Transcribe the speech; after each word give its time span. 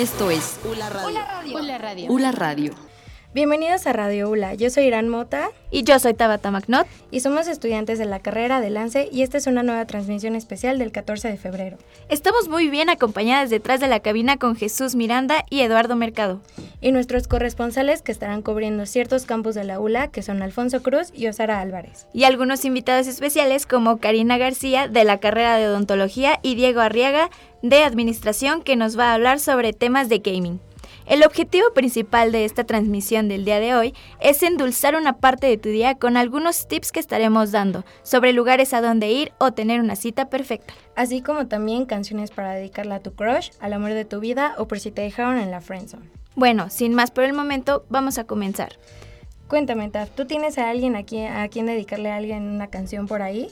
Esto 0.00 0.30
es 0.30 0.58
Ula 0.64 0.88
Radio. 0.88 1.58
Ula 1.58 1.76
Radio. 1.76 2.10
Ula 2.10 2.32
Radio. 2.32 2.89
Bienvenidos 3.32 3.86
a 3.86 3.92
Radio 3.92 4.28
ULA. 4.28 4.54
Yo 4.54 4.70
soy 4.70 4.86
Irán 4.86 5.08
Mota 5.08 5.50
Y 5.70 5.84
yo 5.84 6.00
soy 6.00 6.14
Tabata 6.14 6.50
McNaught. 6.50 6.88
y 7.12 7.20
somos 7.20 7.46
estudiantes 7.46 7.96
de 8.00 8.04
la 8.04 8.18
carrera 8.18 8.60
de 8.60 8.70
Lance 8.70 9.08
y 9.12 9.22
esta 9.22 9.38
es 9.38 9.46
una 9.46 9.62
nueva 9.62 9.84
transmisión 9.84 10.34
especial 10.34 10.80
del 10.80 10.90
14 10.90 11.28
de 11.28 11.36
febrero. 11.36 11.78
Estamos 12.08 12.48
muy 12.48 12.68
bien 12.70 12.90
acompañadas 12.90 13.48
detrás 13.48 13.78
de 13.78 13.86
la 13.86 14.00
cabina 14.00 14.36
con 14.36 14.56
Jesús 14.56 14.96
Miranda 14.96 15.44
y 15.48 15.60
Eduardo 15.60 15.94
Mercado. 15.94 16.40
Y 16.80 16.90
nuestros 16.90 17.28
corresponsales 17.28 18.02
que 18.02 18.10
estarán 18.10 18.42
cubriendo 18.42 18.84
ciertos 18.84 19.26
campos 19.26 19.54
de 19.54 19.62
la 19.62 19.78
ULA 19.78 20.08
que 20.08 20.22
son 20.22 20.42
Alfonso 20.42 20.82
Cruz 20.82 21.12
y 21.14 21.28
Osara 21.28 21.60
Álvarez. 21.60 22.08
Y 22.12 22.24
algunos 22.24 22.64
invitados 22.64 23.06
especiales 23.06 23.64
como 23.64 23.98
Karina 23.98 24.38
García 24.38 24.88
de 24.88 25.04
la 25.04 25.18
carrera 25.18 25.56
de 25.56 25.68
odontología 25.68 26.40
y 26.42 26.56
Diego 26.56 26.80
Arriaga 26.80 27.30
de 27.62 27.84
administración 27.84 28.62
que 28.64 28.74
nos 28.74 28.98
va 28.98 29.12
a 29.12 29.14
hablar 29.14 29.38
sobre 29.38 29.72
temas 29.72 30.08
de 30.08 30.18
gaming. 30.18 30.58
El 31.10 31.24
objetivo 31.24 31.72
principal 31.74 32.30
de 32.30 32.44
esta 32.44 32.62
transmisión 32.62 33.26
del 33.26 33.44
día 33.44 33.58
de 33.58 33.74
hoy 33.74 33.94
es 34.20 34.44
endulzar 34.44 34.94
una 34.94 35.14
parte 35.14 35.48
de 35.48 35.56
tu 35.56 35.68
día 35.68 35.96
con 35.96 36.16
algunos 36.16 36.68
tips 36.68 36.92
que 36.92 37.00
estaremos 37.00 37.50
dando 37.50 37.84
sobre 38.04 38.32
lugares 38.32 38.72
a 38.74 38.80
donde 38.80 39.10
ir 39.10 39.32
o 39.38 39.50
tener 39.50 39.80
una 39.80 39.96
cita 39.96 40.30
perfecta. 40.30 40.72
Así 40.94 41.20
como 41.20 41.48
también 41.48 41.84
canciones 41.84 42.30
para 42.30 42.52
dedicarla 42.52 42.94
a 42.94 43.00
tu 43.00 43.12
crush, 43.12 43.50
al 43.58 43.72
amor 43.72 43.92
de 43.94 44.04
tu 44.04 44.20
vida 44.20 44.54
o 44.56 44.68
por 44.68 44.78
si 44.78 44.92
te 44.92 45.02
dejaron 45.02 45.38
en 45.38 45.50
la 45.50 45.60
friendzone. 45.60 46.08
Bueno, 46.36 46.70
sin 46.70 46.94
más 46.94 47.10
por 47.10 47.24
el 47.24 47.32
momento, 47.32 47.84
vamos 47.88 48.18
a 48.18 48.24
comenzar. 48.24 48.78
Cuéntame, 49.48 49.88
Taf, 49.88 50.10
¿tú 50.10 50.26
tienes 50.26 50.58
a 50.58 50.70
alguien 50.70 50.94
a 50.94 51.02
quien, 51.02 51.32
a 51.32 51.48
quien 51.48 51.66
dedicarle 51.66 52.12
a 52.12 52.18
alguien 52.18 52.44
una 52.44 52.68
canción 52.68 53.08
por 53.08 53.20
ahí? 53.20 53.48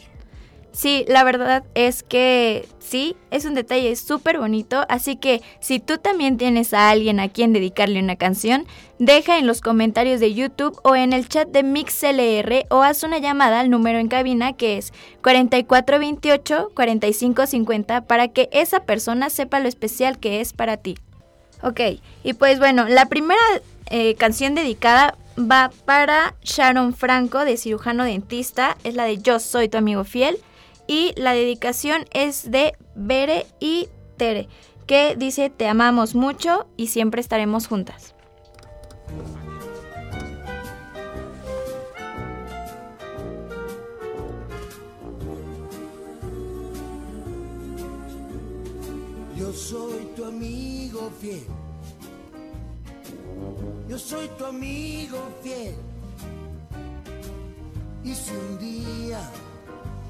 Sí, 0.79 1.05
la 1.09 1.25
verdad 1.25 1.65
es 1.75 2.05
que 2.05 2.69
sí, 2.79 3.17
es 3.33 3.45
un 3.45 3.55
detalle 3.55 3.97
súper 3.97 4.39
bonito, 4.39 4.87
así 4.89 5.17
que 5.17 5.43
si 5.59 5.81
tú 5.81 5.99
también 5.99 6.37
tienes 6.37 6.73
a 6.73 6.91
alguien 6.91 7.19
a 7.19 7.29
quien 7.29 7.53
dedicarle 7.53 7.99
una 7.99 8.15
canción, 8.15 8.65
deja 9.01 9.39
en 9.39 9.49
los 9.49 9.61
comentarios 9.61 10.21
de 10.21 10.35
YouTube 10.35 10.79
o 10.85 10.95
en 10.95 11.13
el 11.13 11.29
chat 11.29 11.49
de 11.49 11.65
MixLR 11.65 12.67
o 12.71 12.83
haz 12.83 13.03
una 13.03 13.19
llamada 13.19 13.59
al 13.59 13.71
número 13.71 13.99
en 13.99 14.07
cabina 14.07 14.53
que 14.53 14.79
es 14.79 14.93
4428-4550 15.25 18.07
para 18.07 18.29
que 18.29 18.49
esa 18.53 18.85
persona 18.85 19.31
sepa 19.31 19.59
lo 19.59 19.67
especial 19.67 20.21
que 20.21 20.41
es 20.41 20.53
para 20.53 20.77
ti. 20.77 20.97
Ok, 21.61 21.81
y 22.23 22.35
pues 22.35 22.61
bueno, 22.61 22.87
la 22.87 23.07
primera 23.07 23.41
eh, 23.91 24.15
canción 24.15 24.55
dedicada 24.55 25.17
va 25.37 25.73
para 25.85 26.37
Sharon 26.45 26.95
Franco 26.95 27.45
de 27.45 27.57
cirujano 27.57 28.05
dentista, 28.05 28.77
es 28.85 28.95
la 28.95 29.07
de 29.07 29.19
Yo 29.19 29.41
soy 29.41 29.69
tu 29.69 29.77
amigo 29.77 30.05
fiel 30.05 30.39
y 30.89 31.13
la 31.17 31.33
dedicación 31.33 32.07
es 32.13 32.51
de 32.51 32.73
Bere 32.97 33.47
y 33.61 33.89
Tere, 34.17 34.49
que 34.87 35.15
dice 35.17 35.51
te 35.51 35.69
amamos 35.69 36.17
mucho 36.17 36.67
y 36.77 36.89
siempre 36.89 37.21
estaremos 37.21 37.69
juntas. 37.69 38.15
Yo 49.37 49.53
soy 49.53 50.09
tu 50.17 50.25
amigo 50.25 51.11
fiel. 51.21 51.47
Yo 53.89 53.99
soy 53.99 54.29
tu 54.39 54.45
amigo 54.47 55.19
fiel. 55.43 55.75
Y 58.05 58.15
si 58.15 58.33
un 58.33 58.59
día 58.59 59.21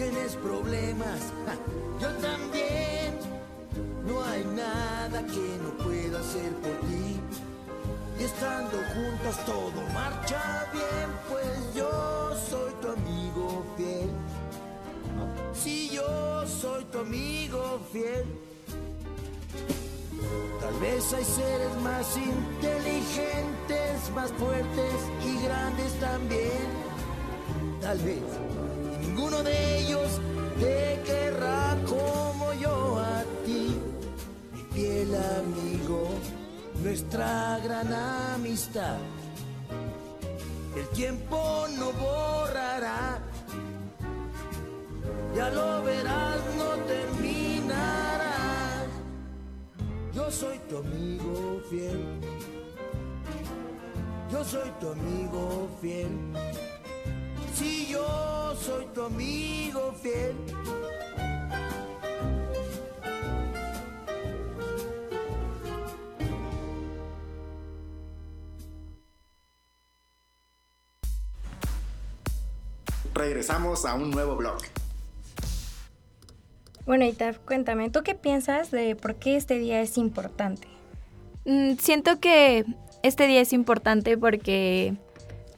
Tienes 0.00 0.34
problemas, 0.36 1.20
yo 2.00 2.08
también. 2.26 3.18
No 4.06 4.24
hay 4.24 4.42
nada 4.44 5.26
que 5.26 5.58
no 5.62 5.84
pueda 5.84 6.20
hacer 6.20 6.54
por 6.54 6.72
ti. 6.88 7.20
Y 8.18 8.22
estando 8.22 8.78
juntos 8.94 9.44
todo 9.44 9.82
marcha 9.92 10.66
bien, 10.72 11.10
pues 11.28 11.74
yo 11.74 12.34
soy 12.48 12.72
tu 12.80 12.88
amigo 12.88 13.62
fiel. 13.76 14.10
Si 15.52 15.90
yo 15.90 16.46
soy 16.46 16.82
tu 16.86 17.00
amigo 17.00 17.78
fiel. 17.92 18.24
Tal 20.62 20.80
vez 20.80 21.12
hay 21.12 21.24
seres 21.26 21.76
más 21.82 22.16
inteligentes, 22.16 24.10
más 24.14 24.32
fuertes 24.32 24.94
y 25.26 25.44
grandes 25.44 25.92
también. 26.00 26.88
Tal 27.82 27.98
vez 27.98 28.22
ninguno 29.10 29.42
de 29.42 29.78
ellos 29.78 30.20
te 30.60 31.02
querrá 31.04 31.76
como 31.86 32.52
yo 32.54 32.98
a 32.98 33.24
ti, 33.44 33.76
mi 34.52 34.62
fiel 34.72 35.14
amigo, 35.14 36.08
nuestra 36.82 37.58
gran 37.64 37.92
amistad. 38.34 38.98
El 40.76 40.86
tiempo 40.90 41.66
no 41.76 41.92
borrará, 41.92 43.18
ya 45.34 45.50
lo 45.50 45.82
verás, 45.82 46.38
no 46.56 46.70
terminará. 46.86 48.36
Yo 50.14 50.30
soy 50.30 50.58
tu 50.68 50.78
amigo 50.78 51.60
fiel. 51.68 52.20
Yo 54.30 54.44
soy 54.44 54.70
tu 54.78 54.90
amigo 54.90 55.68
fiel. 55.80 56.69
Si 57.54 57.86
yo 57.88 58.54
soy 58.56 58.86
tu 58.94 59.02
amigo 59.02 59.94
fiel. 60.02 60.34
Regresamos 73.14 73.84
a 73.84 73.94
un 73.94 74.10
nuevo 74.10 74.36
blog. 74.36 74.58
Bueno, 76.86 77.04
y 77.04 77.12
Taf, 77.12 77.38
cuéntame, 77.38 77.90
¿tú 77.90 78.02
qué 78.02 78.14
piensas 78.14 78.70
de 78.70 78.96
por 78.96 79.16
qué 79.16 79.36
este 79.36 79.58
día 79.58 79.80
es 79.80 79.98
importante? 79.98 80.66
Mm, 81.44 81.74
siento 81.78 82.18
que 82.18 82.64
este 83.02 83.26
día 83.26 83.40
es 83.42 83.52
importante 83.52 84.16
porque 84.16 84.94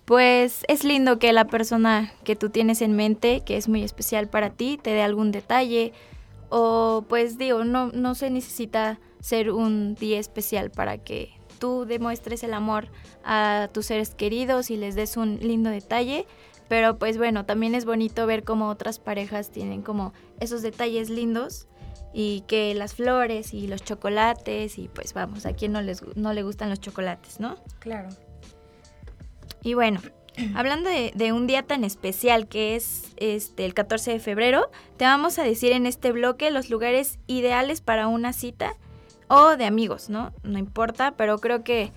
pues 0.05 0.65
es 0.69 0.85
lindo 0.85 1.19
que 1.19 1.33
la 1.33 1.47
persona 1.47 2.13
que 2.25 2.37
tú 2.37 2.51
tienes 2.51 2.83
en 2.83 2.97
mente, 2.97 3.43
que 3.45 3.57
es 3.57 3.69
muy 3.69 3.83
especial 3.83 4.29
para 4.29 4.51
ti, 4.51 4.79
te 4.83 4.91
dé 4.91 5.03
algún 5.03 5.33
detalle 5.33 5.93
o 6.49 7.05
pues 7.09 7.39
digo, 7.39 7.65
no, 7.65 7.89
no 7.93 8.15
se 8.15 8.31
necesita 8.31 9.01
ser 9.21 9.53
un 9.53 9.95
día 9.95 10.19
especial 10.19 10.71
para 10.71 10.99
que 10.99 11.31
tú 11.59 11.85
demuestres 11.87 12.43
el 12.43 12.55
amor 12.55 12.89
a 13.25 13.71
tus 13.73 13.87
seres 13.87 14.15
queridos 14.15 14.71
y 14.71 14.77
les 14.77 14.95
des 14.95 15.17
un 15.17 15.39
lindo 15.41 15.71
detalle. 15.71 16.27
Pero 16.69 16.99
pues 16.99 17.19
bueno, 17.19 17.45
también 17.45 17.75
es 17.75 17.85
bonito 17.85 18.27
ver 18.27 18.45
cómo 18.45 18.69
otras 18.69 18.99
parejas 18.99 19.51
tienen 19.51 19.83
como 19.83 20.13
esos 20.41 20.63
detalles 20.63 21.09
lindos 21.09 21.69
y 22.13 22.43
que 22.43 22.75
las 22.75 22.95
flores 22.95 23.55
y 23.55 23.67
los 23.67 23.83
chocolates 23.83 24.79
y 24.79 24.89
pues 24.89 25.15
vamos, 25.15 25.47
a 25.47 25.53
quien 25.53 25.73
no, 25.73 25.81
les, 25.83 26.03
no 26.17 26.33
le 26.33 26.43
gustan 26.43 26.69
los 26.69 26.81
chocolates, 26.81 27.41
¿no? 27.41 27.57
Claro. 27.79 28.09
Y 29.63 29.75
bueno, 29.75 30.01
hablando 30.55 30.91
de, 30.91 31.33
un 31.33 31.47
día 31.47 31.63
tan 31.63 31.85
especial 31.85 32.49
que 32.49 32.77
es 32.77 33.13
este 33.17 33.65
el 33.65 33.75
14 33.75 34.13
de 34.13 34.21
febrero, 34.21 34.71
te 34.97 35.05
vamos 35.05 35.39
a 35.39 35.45
decir 35.45 35.73
en 35.73 35.87
este 35.87 36.13
bloque 36.13 36.51
los 36.51 36.71
lugares 36.71 37.19
ideales 37.27 37.81
para 37.81 38.09
una 38.09 38.33
cita 38.33 38.77
o 39.29 39.57
de 39.57 39.65
amigos, 39.65 40.11
¿no? 40.11 40.33
No 40.43 40.59
importa, 40.59 41.15
pero 41.17 41.39
creo 41.39 41.65
que 41.65 41.93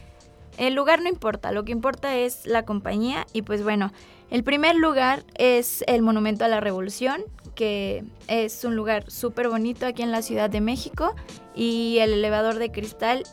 el 0.58 0.74
lugar 0.74 1.02
no 1.02 1.10
importa, 1.10 1.52
lo 1.52 1.66
que 1.66 1.72
importa 1.72 2.16
es 2.16 2.46
la 2.46 2.64
compañía 2.64 3.26
y 3.34 3.42
pues 3.42 3.62
bueno, 3.62 3.92
el 4.30 4.44
primer 4.44 4.76
lugar 4.76 5.24
es 5.36 5.84
el 5.88 6.02
Monumento 6.02 6.46
a 6.46 6.48
la 6.48 6.60
Revolución, 6.60 7.24
que 7.56 8.04
es 8.28 8.64
un 8.64 8.76
lugar 8.76 9.10
súper 9.10 9.50
bonito 9.50 9.86
aquí 9.86 10.02
en 10.02 10.12
la 10.12 10.22
Ciudad 10.22 10.50
de 10.50 10.62
México 10.62 11.14
y 11.56 11.98
el 12.00 12.14
elevador 12.14 12.56
de 12.56 12.72
cristal 12.72 13.24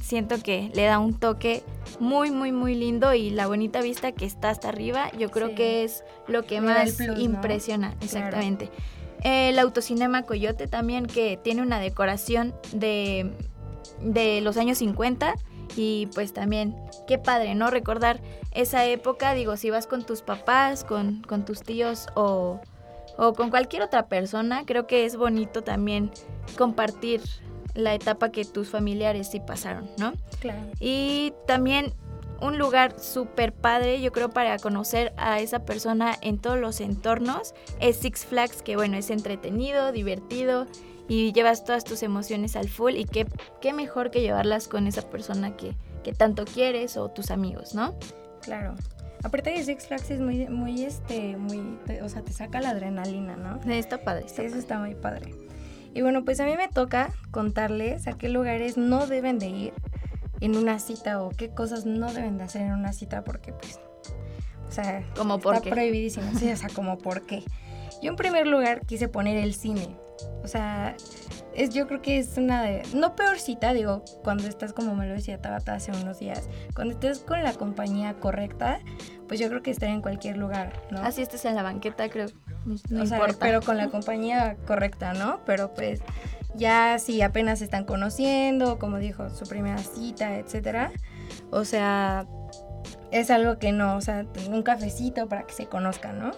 siento 0.00 0.42
que 0.42 0.70
le 0.74 0.84
da 0.84 0.98
un 0.98 1.14
toque 1.18 1.62
muy, 1.98 2.30
muy, 2.30 2.52
muy 2.52 2.74
lindo 2.74 3.12
y 3.14 3.30
la 3.30 3.46
bonita 3.46 3.80
vista 3.80 4.12
que 4.12 4.24
está 4.24 4.50
hasta 4.50 4.68
arriba, 4.68 5.10
yo 5.18 5.30
creo 5.30 5.48
Sí. 5.48 5.54
que 5.54 5.84
es 5.84 6.04
lo 6.26 6.44
que 6.44 6.56
Le 6.56 6.60
más 6.62 6.92
plus, 6.92 7.08
¿no? 7.08 7.20
impresiona, 7.20 7.94
exactamente. 8.00 8.70
El 9.22 9.58
Autocinema 9.58 10.22
Coyote 10.22 10.66
también 10.66 11.06
que 11.06 11.36
tiene 11.36 11.60
una 11.62 11.78
decoración 11.78 12.54
de, 12.72 13.30
de 14.00 14.40
los 14.40 14.56
años 14.56 14.78
50 14.78 15.34
y 15.76 16.08
pues 16.14 16.32
también 16.32 16.74
qué 17.06 17.18
padre, 17.18 17.54
¿no? 17.54 17.70
Recordar 17.70 18.20
esa 18.52 18.86
época, 18.86 19.34
digo, 19.34 19.56
si 19.56 19.70
vas 19.70 19.86
con 19.86 20.04
tus 20.04 20.22
papás, 20.22 20.84
con, 20.84 21.22
con 21.22 21.44
tus 21.44 21.60
tíos 21.62 22.06
o, 22.14 22.60
o 23.18 23.34
con 23.34 23.50
cualquier 23.50 23.82
otra 23.82 24.06
persona, 24.08 24.64
creo 24.64 24.86
que 24.86 25.04
es 25.04 25.16
bonito 25.16 25.62
también 25.62 26.10
compartir 26.56 27.20
la 27.74 27.94
etapa 27.94 28.30
que 28.30 28.44
tus 28.44 28.68
familiares 28.68 29.30
sí 29.30 29.40
pasaron, 29.40 29.90
¿no? 29.98 30.12
Claro. 30.40 30.60
Y 30.80 31.32
también 31.46 31.92
un 32.40 32.58
lugar 32.58 32.98
súper 32.98 33.52
padre, 33.52 34.00
yo 34.00 34.12
creo, 34.12 34.30
para 34.30 34.58
conocer 34.58 35.12
a 35.16 35.40
esa 35.40 35.60
persona 35.64 36.16
en 36.22 36.38
todos 36.38 36.58
los 36.58 36.80
entornos 36.80 37.54
es 37.80 37.96
Six 37.96 38.24
Flags, 38.26 38.62
que 38.62 38.76
bueno, 38.76 38.96
es 38.96 39.10
entretenido, 39.10 39.92
divertido 39.92 40.66
y 41.08 41.32
llevas 41.32 41.64
todas 41.64 41.84
tus 41.84 42.02
emociones 42.02 42.56
al 42.56 42.68
full 42.68 42.94
y 42.94 43.04
qué, 43.04 43.26
qué 43.60 43.72
mejor 43.72 44.10
que 44.10 44.22
llevarlas 44.22 44.68
con 44.68 44.86
esa 44.86 45.02
persona 45.02 45.56
que, 45.56 45.74
que 46.02 46.12
tanto 46.12 46.44
quieres 46.44 46.96
o 46.96 47.08
tus 47.08 47.30
amigos, 47.30 47.74
¿no? 47.74 47.94
Claro. 48.42 48.74
Aparte 49.22 49.50
de 49.50 49.62
Six 49.62 49.86
Flags 49.88 50.10
es 50.10 50.20
muy, 50.20 50.46
muy, 50.48 50.82
este, 50.84 51.36
muy, 51.36 51.78
o 52.02 52.08
sea, 52.08 52.22
te 52.22 52.32
saca 52.32 52.60
la 52.62 52.70
adrenalina, 52.70 53.36
¿no? 53.36 53.60
Está 53.70 54.02
padre. 54.02 54.22
Sí, 54.22 54.28
Está 54.28 54.42
eso 54.44 54.50
padre. 54.52 54.60
está 54.60 54.78
muy 54.78 54.94
padre. 54.94 55.34
Y 55.94 56.02
bueno, 56.02 56.24
pues 56.24 56.40
a 56.40 56.46
mí 56.46 56.56
me 56.56 56.68
toca 56.68 57.12
contarles 57.30 58.06
a 58.06 58.16
qué 58.16 58.28
lugares 58.28 58.76
no 58.76 59.06
deben 59.06 59.38
de 59.38 59.48
ir 59.48 59.72
en 60.40 60.56
una 60.56 60.78
cita 60.78 61.22
o 61.22 61.30
qué 61.30 61.50
cosas 61.50 61.84
no 61.84 62.12
deben 62.12 62.38
de 62.38 62.44
hacer 62.44 62.62
en 62.62 62.72
una 62.72 62.92
cita 62.92 63.24
porque 63.24 63.52
pues, 63.52 63.78
o 64.68 64.72
sea, 64.72 65.04
Como 65.16 65.38
por 65.40 65.56
está 65.56 65.70
prohibidísimo. 65.70 66.30
Sí, 66.38 66.50
o 66.50 66.56
sea, 66.56 66.68
como 66.68 66.98
por 66.98 67.26
qué. 67.26 67.42
Yo 68.02 68.10
en 68.10 68.16
primer 68.16 68.46
lugar 68.46 68.86
quise 68.86 69.08
poner 69.08 69.36
el 69.36 69.54
cine. 69.54 69.96
O 70.42 70.48
sea, 70.48 70.96
es, 71.54 71.70
yo 71.70 71.86
creo 71.86 72.00
que 72.00 72.18
es 72.18 72.36
una 72.36 72.62
de, 72.62 72.82
no 72.94 73.16
peor 73.16 73.38
cita, 73.38 73.72
digo, 73.72 74.04
cuando 74.22 74.46
estás 74.46 74.72
como 74.72 74.94
me 74.94 75.06
lo 75.06 75.14
decía 75.14 75.40
Tabata 75.40 75.74
hace 75.74 75.92
unos 75.92 76.18
días, 76.18 76.48
cuando 76.74 76.94
estés 76.94 77.20
con 77.20 77.42
la 77.42 77.52
compañía 77.54 78.14
correcta, 78.14 78.80
pues 79.28 79.40
yo 79.40 79.48
creo 79.48 79.62
que 79.62 79.70
estar 79.70 79.88
en 79.88 80.02
cualquier 80.02 80.36
lugar, 80.36 80.72
¿no? 80.90 81.00
Así 81.00 81.22
estés 81.22 81.44
en 81.44 81.54
la 81.54 81.62
banqueta, 81.62 82.08
creo. 82.08 82.26
No, 82.64 82.76
no 82.90 83.02
o 83.02 83.06
sea, 83.06 83.18
importa. 83.18 83.38
pero 83.40 83.62
con 83.62 83.76
la 83.76 83.88
compañía 83.88 84.56
correcta, 84.66 85.12
¿no? 85.12 85.40
Pero 85.44 85.72
pues 85.74 86.00
ya 86.54 86.98
si 86.98 87.22
apenas 87.22 87.58
se 87.60 87.64
están 87.64 87.84
conociendo, 87.84 88.78
como 88.78 88.98
dijo, 88.98 89.30
su 89.30 89.46
primera 89.46 89.78
cita, 89.78 90.36
etcétera. 90.36 90.92
O 91.50 91.64
sea, 91.64 92.26
es 93.10 93.30
algo 93.30 93.58
que 93.58 93.72
no, 93.72 93.96
o 93.96 94.00
sea, 94.00 94.26
un 94.48 94.62
cafecito 94.62 95.28
para 95.28 95.44
que 95.44 95.54
se 95.54 95.66
conozcan, 95.66 96.18
¿no? 96.18 96.30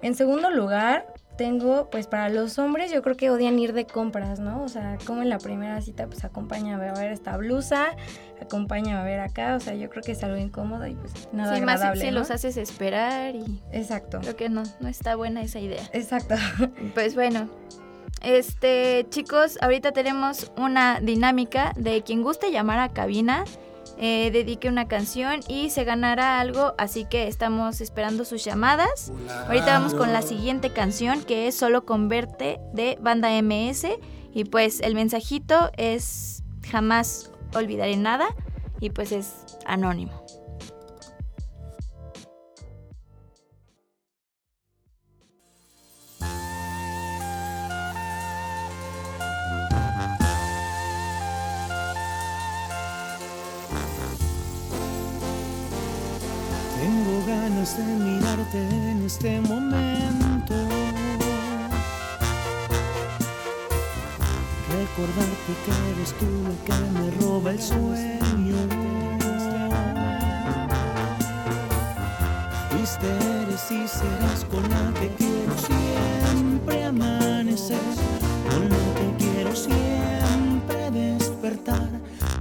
En 0.00 0.14
segundo 0.14 0.50
lugar, 0.50 1.06
tengo, 1.36 1.88
pues 1.90 2.06
para 2.06 2.28
los 2.28 2.58
hombres, 2.58 2.92
yo 2.92 3.02
creo 3.02 3.16
que 3.16 3.30
odian 3.30 3.58
ir 3.58 3.72
de 3.72 3.86
compras, 3.86 4.38
¿no? 4.40 4.62
O 4.62 4.68
sea, 4.68 4.98
como 5.06 5.22
en 5.22 5.28
la 5.28 5.38
primera 5.38 5.80
cita, 5.80 6.06
pues 6.06 6.24
acompáñame 6.24 6.88
a 6.88 6.92
ver 6.94 7.10
esta 7.12 7.36
blusa, 7.36 7.96
acompáñame 8.40 9.00
a 9.00 9.04
ver 9.04 9.20
acá, 9.20 9.54
o 9.56 9.60
sea, 9.60 9.74
yo 9.74 9.88
creo 9.90 10.02
que 10.02 10.12
es 10.12 10.22
algo 10.22 10.36
incómodo 10.36 10.86
y 10.86 10.94
pues 10.94 11.28
nada 11.32 11.54
sí, 11.56 11.60
más 11.62 11.80
si- 11.80 11.86
agradable, 11.86 12.00
si 12.04 12.10
¿no? 12.10 12.18
los 12.20 12.30
haces 12.30 12.56
esperar 12.56 13.34
y 13.34 13.60
Exacto, 13.72 14.20
creo 14.20 14.36
que 14.36 14.48
no, 14.48 14.62
no 14.80 14.88
está 14.88 15.16
buena 15.16 15.42
esa 15.42 15.58
idea. 15.60 15.82
exacto. 15.92 16.34
Pues 16.94 17.14
bueno, 17.14 17.48
este 18.22 19.06
chicos, 19.10 19.58
ahorita 19.62 19.92
tenemos 19.92 20.52
una 20.56 21.00
dinámica 21.00 21.72
de 21.76 22.02
quien 22.02 22.22
guste 22.22 22.50
llamar 22.52 22.78
a 22.78 22.90
cabina, 22.90 23.44
eh, 23.98 24.30
dedique 24.32 24.68
una 24.68 24.88
canción 24.88 25.40
y 25.48 25.70
se 25.70 25.84
ganará 25.84 26.40
algo, 26.40 26.74
así 26.78 27.04
que 27.04 27.28
estamos 27.28 27.80
esperando 27.80 28.24
sus 28.24 28.44
llamadas. 28.44 29.12
Ahorita 29.46 29.78
vamos 29.78 29.94
con 29.94 30.12
la 30.12 30.22
siguiente 30.22 30.70
canción 30.70 31.22
que 31.22 31.48
es 31.48 31.54
Solo 31.54 31.84
Converte 31.84 32.60
de 32.72 32.98
Banda 33.00 33.30
MS 33.42 33.86
y 34.34 34.44
pues 34.44 34.80
el 34.80 34.94
mensajito 34.94 35.70
es 35.76 36.42
jamás 36.70 37.30
olvidaré 37.54 37.96
nada 37.96 38.28
y 38.80 38.90
pues 38.90 39.12
es 39.12 39.32
anónimo. 39.66 40.21
Ganas 57.42 57.76
de 57.76 57.82
mirarte 57.82 58.58
en 58.58 59.02
este 59.04 59.40
momento. 59.40 60.54
Recordarte 64.70 65.52
que 65.64 65.72
eres 65.90 66.12
tú 66.20 66.30
el 66.50 66.58
que 66.66 66.78
me 66.94 67.10
roba 67.20 67.50
el 67.50 67.60
sueño. 67.60 68.58
Fuiste, 72.70 73.08
eres 73.42 73.70
y 73.70 73.88
serás 73.88 74.44
con 74.44 74.62
la 74.70 75.00
que 75.00 75.08
quiero 75.18 75.54
siempre 75.66 76.84
amanecer. 76.84 77.96
Con 78.50 78.68
la 78.74 78.84
que 78.98 79.24
quiero 79.24 79.56
siempre 79.56 80.90
despertar. 80.92 81.88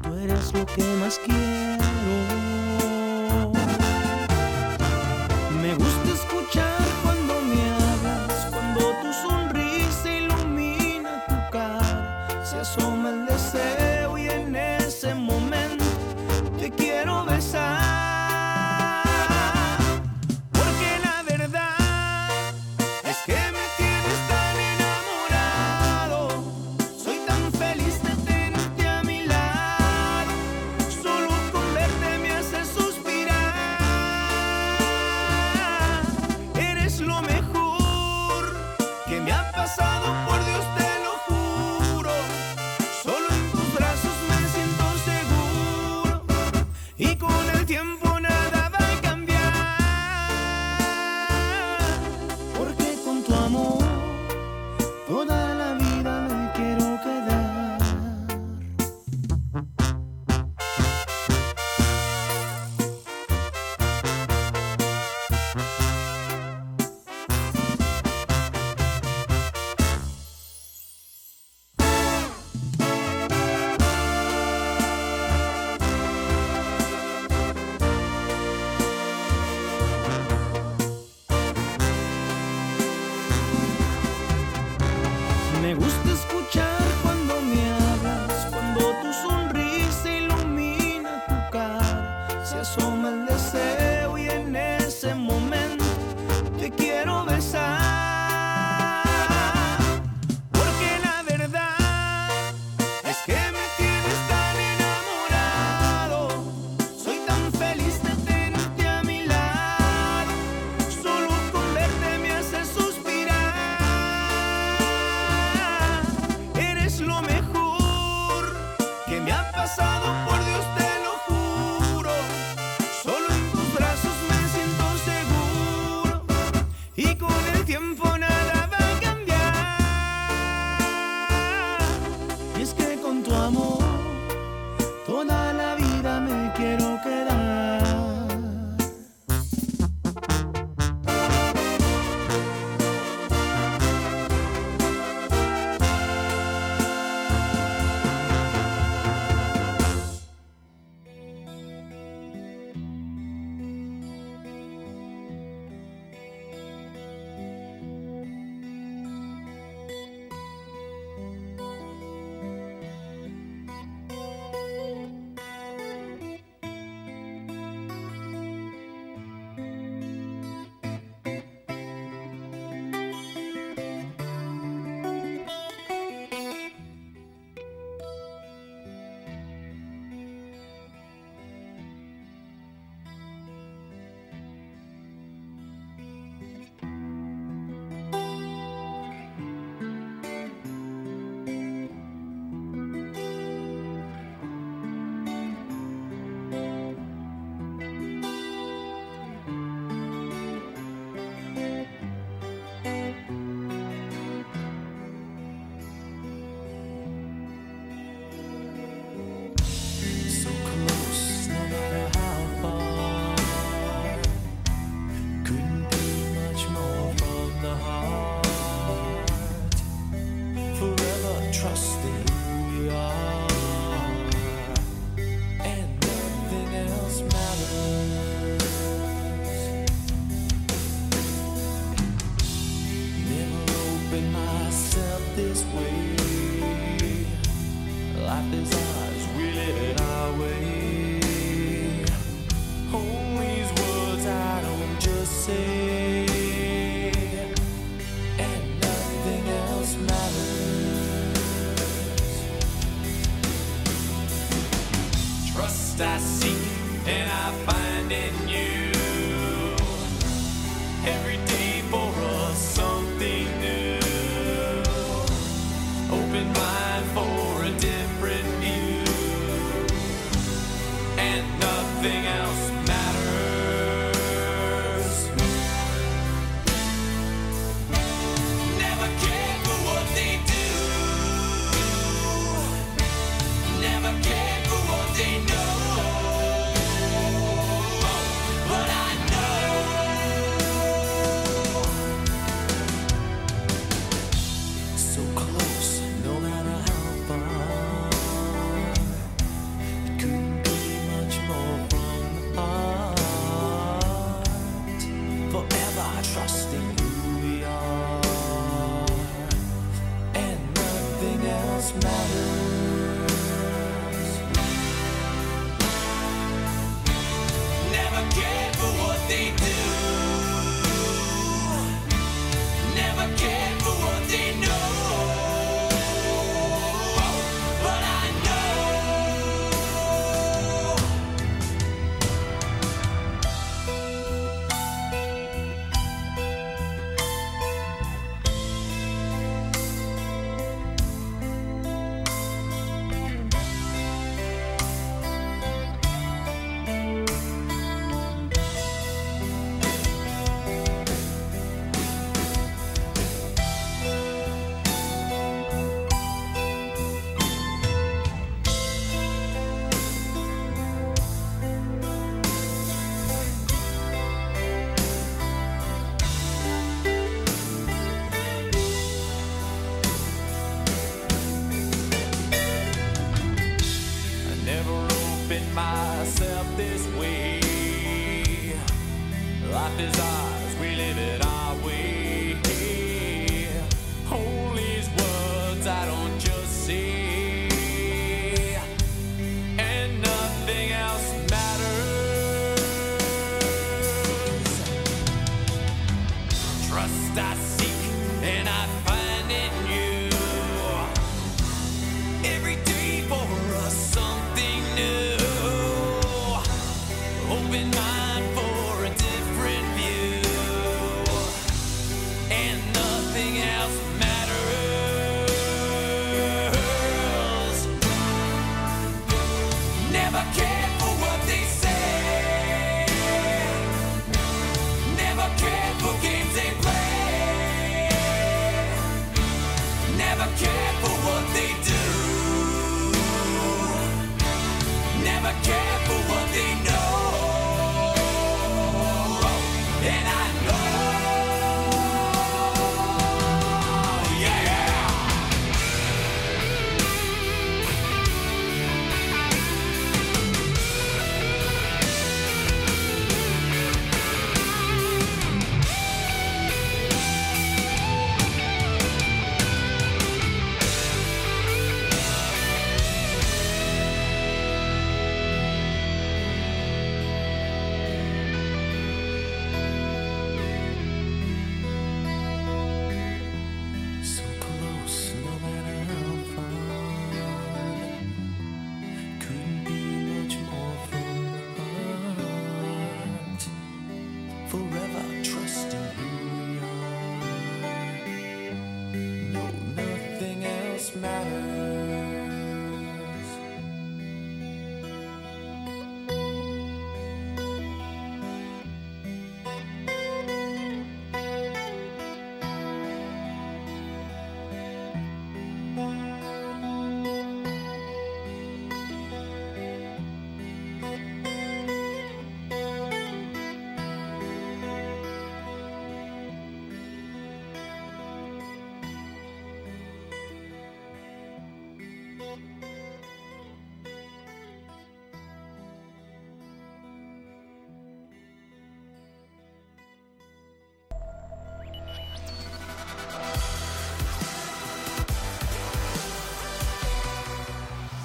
Tú 0.03 0.13
eres 0.13 0.53
lo 0.53 0.63
que 0.67 0.83
más 1.01 1.19
quiero. 1.25 2.30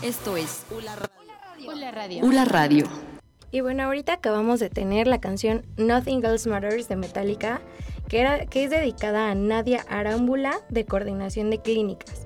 Esto 0.06 0.36
es 0.36 0.64
Ula 0.70 0.94
Radio. 0.94 1.72
Ula 1.72 1.90
Radio. 1.90 2.24
Ula 2.24 2.44
Radio. 2.44 2.86
Y 3.50 3.60
bueno, 3.60 3.82
ahorita 3.82 4.12
acabamos 4.12 4.60
de 4.60 4.70
tener 4.70 5.08
la 5.08 5.20
canción 5.20 5.66
Nothing 5.78 6.24
Else 6.24 6.48
Matters 6.48 6.88
de 6.88 6.94
Metallica, 6.94 7.60
que, 8.08 8.20
era, 8.20 8.46
que 8.46 8.62
es 8.62 8.70
dedicada 8.70 9.32
a 9.32 9.34
Nadia 9.34 9.84
Arámbula 9.88 10.60
de 10.68 10.84
Coordinación 10.84 11.50
de 11.50 11.60
Clínicas. 11.60 12.24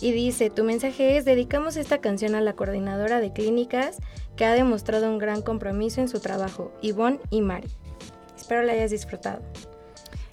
Y 0.00 0.12
dice, 0.12 0.48
tu 0.48 0.64
mensaje 0.64 1.18
es, 1.18 1.26
dedicamos 1.26 1.76
esta 1.76 1.98
canción 1.98 2.34
a 2.34 2.40
la 2.40 2.54
coordinadora 2.54 3.20
de 3.20 3.34
clínicas 3.34 3.98
que 4.34 4.46
ha 4.46 4.54
demostrado 4.54 5.10
un 5.10 5.18
gran 5.18 5.42
compromiso 5.42 6.00
en 6.00 6.08
su 6.08 6.20
trabajo, 6.20 6.72
Ivonne 6.80 7.20
y 7.28 7.42
Mari. 7.42 7.68
Espero 8.34 8.62
la 8.62 8.72
hayas 8.72 8.92
disfrutado. 8.92 9.42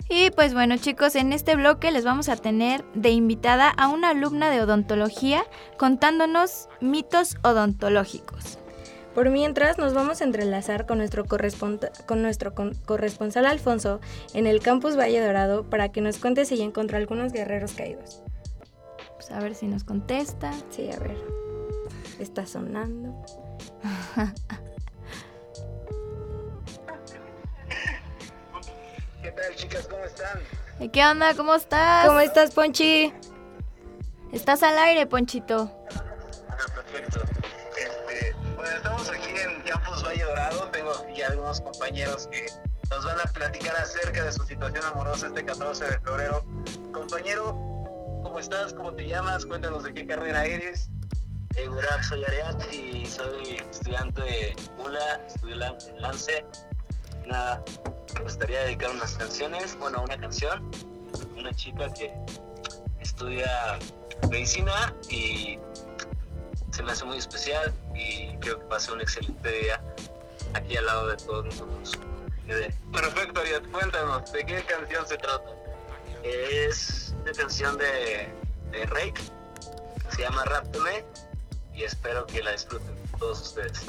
Y 0.10 0.32
pues 0.32 0.54
bueno 0.54 0.78
chicos, 0.78 1.16
en 1.16 1.34
este 1.34 1.56
bloque 1.56 1.92
les 1.92 2.06
vamos 2.06 2.30
a 2.30 2.38
tener 2.38 2.86
de 2.94 3.10
invitada 3.10 3.70
a 3.70 3.90
una 3.90 4.10
alumna 4.10 4.50
de 4.50 4.62
odontología 4.62 5.44
contándonos 5.78 6.70
mitos 6.80 7.36
odontológicos. 7.44 8.58
Por 9.14 9.32
mientras, 9.32 9.80
nos 9.80 9.96
vamos 9.96 10.22
a 10.22 10.26
entrelazar 10.26 10.86
con 10.86 11.00
nuestro, 11.00 11.26
con 11.26 12.22
nuestro 12.22 12.54
corresponsal 12.54 13.48
Alfonso 13.48 14.00
en 14.36 14.46
el 14.46 14.60
campus 14.60 14.96
Valle 14.96 15.26
Dorado 15.26 15.68
para 15.68 15.92
que 15.92 16.02
nos 16.02 16.20
cuente 16.20 16.46
si 16.46 16.56
ya 16.56 16.64
encontró 16.64 16.98
algunos 16.98 17.34
guerreros 17.34 17.72
caídos. 17.72 18.22
Pues 19.16 19.32
a 19.32 19.40
ver 19.40 19.56
si 19.56 19.66
nos 19.66 19.84
contesta. 19.84 20.54
Sí, 20.70 20.92
a 20.92 21.00
ver. 21.00 21.18
Está 22.20 22.46
sonando. 22.46 23.26
¿Qué 29.28 29.34
tal, 29.34 29.56
chicas? 29.56 29.88
¿Cómo 29.88 30.06
están? 30.06 30.90
¿Qué 30.90 31.06
onda? 31.06 31.34
¿Cómo 31.36 31.54
estás? 31.54 32.08
¿Cómo 32.08 32.22
estás, 32.22 32.52
Ponchi? 32.52 33.14
Estás 34.32 34.64
al 34.64 34.78
aire, 34.78 35.06
Ponchito. 35.06 35.70
Ah, 36.50 36.66
perfecto. 36.74 37.20
Este, 37.76 38.34
bueno, 38.56 38.74
estamos 38.74 39.10
aquí 39.10 39.32
en 39.32 39.62
Campus 39.64 40.02
Valle 40.02 40.24
Dorado. 40.24 40.70
Tengo 40.70 40.92
aquí 40.92 41.22
algunos 41.24 41.60
compañeros 41.60 42.28
que 42.28 42.46
nos 42.90 43.04
van 43.04 43.20
a 43.20 43.24
platicar 43.34 43.76
acerca 43.76 44.24
de 44.24 44.32
su 44.32 44.46
situación 44.46 44.86
amorosa 44.86 45.28
este 45.28 45.44
14 45.44 45.84
de 45.84 46.00
febrero. 46.00 46.46
Compañero, 46.94 47.52
¿cómo 48.24 48.40
estás? 48.40 48.72
¿Cómo 48.72 48.94
te 48.94 49.10
llamas? 49.10 49.46
Cuéntanos 49.46 49.84
de 49.84 49.94
qué 49.94 50.08
carrera 50.08 50.46
eres. 50.46 50.90
Eh, 51.58 51.68
Burak, 51.68 52.02
soy 52.02 52.24
Ariad 52.24 52.72
y 52.72 53.06
soy 53.06 53.58
estudiante 53.72 54.22
de 54.22 54.56
ULA, 54.78 55.22
estudio 55.28 55.56
en 55.56 56.02
Lance. 56.02 56.46
Nada, 57.28 57.62
me 58.16 58.22
gustaría 58.22 58.62
dedicar 58.62 58.90
unas 58.92 59.16
canciones, 59.16 59.78
bueno, 59.80 60.02
una 60.02 60.18
canción, 60.18 60.72
una 61.38 61.54
chica 61.54 61.92
que 61.94 62.14
estudia 63.02 63.78
medicina 64.30 64.96
y 65.10 65.60
se 66.72 66.84
me 66.84 66.94
hace 66.94 67.04
muy 67.04 67.18
especial 67.18 67.74
y 67.94 68.34
creo 68.38 68.60
que 68.60 68.66
pasé 68.68 68.94
un 68.94 69.02
excelente 69.02 69.52
día 69.52 69.82
aquí 70.54 70.78
al 70.78 70.86
lado 70.86 71.08
de 71.08 71.18
todos 71.18 71.46
nosotros. 71.46 72.00
Perfecto, 72.94 73.42
Ariad, 73.42 73.64
cuéntanos, 73.74 74.32
¿de 74.32 74.46
qué 74.46 74.64
canción 74.64 75.06
se 75.06 75.18
trata? 75.18 75.50
Es 76.24 77.14
una 77.22 77.34
canción 77.34 77.78
de, 77.78 78.30
de 78.72 78.86
Rake, 78.86 79.22
se 80.16 80.22
llama 80.22 80.46
Ráptame 80.46 81.04
y 81.74 81.84
espero 81.84 82.26
que 82.26 82.42
la 82.42 82.54
disfruten 82.54 82.96
todos 83.20 83.42
ustedes. 83.42 83.84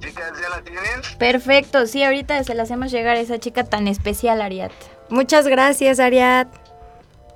Chicas, 0.00 0.32
¿ya 0.40 0.48
la 0.48 0.62
tienen? 0.62 1.02
Perfecto, 1.18 1.86
sí, 1.86 2.02
ahorita 2.02 2.42
se 2.44 2.54
la 2.54 2.62
hacemos 2.62 2.90
llegar 2.90 3.16
a 3.16 3.20
esa 3.20 3.38
chica 3.38 3.64
tan 3.64 3.86
especial, 3.86 4.40
Ariat. 4.40 4.72
Muchas 5.10 5.46
gracias, 5.46 6.00
Ariat. 6.00 6.48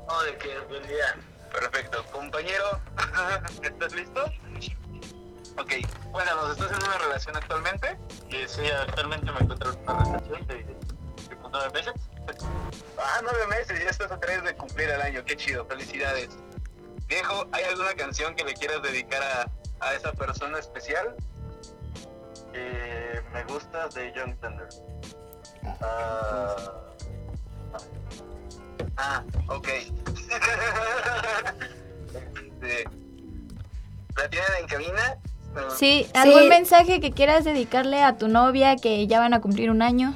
Oh, 0.09 0.23
de 0.23 0.37
qué 0.39 0.59
buen 0.69 0.83
día. 0.83 1.17
Perfecto. 1.53 2.05
Compañero, 2.11 2.81
¿estás 3.63 3.95
listo? 3.95 4.25
Ok, 5.57 5.73
cuéntanos, 6.11 6.51
¿estás 6.53 6.73
en 6.73 6.89
una 6.89 6.99
relación 6.99 7.37
actualmente? 7.37 7.97
sí, 8.49 8.63
actualmente 8.67 9.31
me 9.31 9.39
encuentro 9.39 9.73
en 9.73 9.79
una 9.81 10.05
relación 10.05 10.47
de, 10.49 10.55
de 10.55 10.77
nueve 11.51 11.71
meses. 11.73 11.95
Ah, 12.99 13.21
nueve 13.23 13.47
meses, 13.49 13.79
ya 13.83 13.91
estás 13.91 14.11
a 14.11 14.19
tres 14.19 14.43
de 14.43 14.55
cumplir 14.57 14.91
el 14.91 15.01
año, 15.01 15.25
qué 15.25 15.37
chido, 15.37 15.65
felicidades. 15.67 16.31
Viejo, 17.07 17.47
¿hay 17.53 17.65
alguna 17.65 17.95
canción 17.95 18.35
que 18.35 18.45
le 18.45 18.55
quieras 18.55 18.83
dedicar 18.83 19.23
a, 19.23 19.51
a 19.87 19.95
esa 19.95 20.13
persona 20.13 20.59
especial? 20.59 21.15
Eh, 22.55 23.21
me 23.33 23.45
gusta 23.45 23.89
de 23.89 24.13
Young 24.13 24.37
Thunder. 24.41 24.69
Ah, 25.81 26.57
ah 28.97 29.23
ok. 29.49 29.69
Este, 32.15 32.85
¿La 34.17 34.31
tienen 34.31 34.51
en 34.61 34.67
cabina? 34.69 35.19
Sí, 35.77 36.07
¿algún 36.15 36.49
mensaje 36.49 37.01
que 37.01 37.11
quieras 37.11 37.45
dedicarle 37.45 38.03
a 38.03 38.17
tu 38.17 38.29
novia 38.29 38.77
que 38.77 39.07
ya 39.07 39.19
van 39.19 39.35
a 39.35 39.41
cumplir 39.41 39.71
un 39.71 39.83
año? 39.83 40.15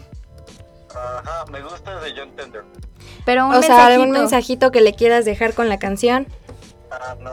Ajá, 0.95 1.45
me 1.51 1.61
gusta 1.61 2.01
de 2.01 2.15
Young 2.15 2.35
Thunder. 2.37 2.65
Pero 3.25 3.47
un 3.47 3.55
o 3.55 3.63
sea, 3.63 3.87
algún 3.87 4.11
mensajito 4.11 4.71
que 4.71 4.81
le 4.81 4.95
quieras 4.95 5.25
dejar 5.25 5.55
con 5.55 5.69
la 5.69 5.79
canción. 5.79 6.27
Ah, 6.91 7.17
no. 7.21 7.33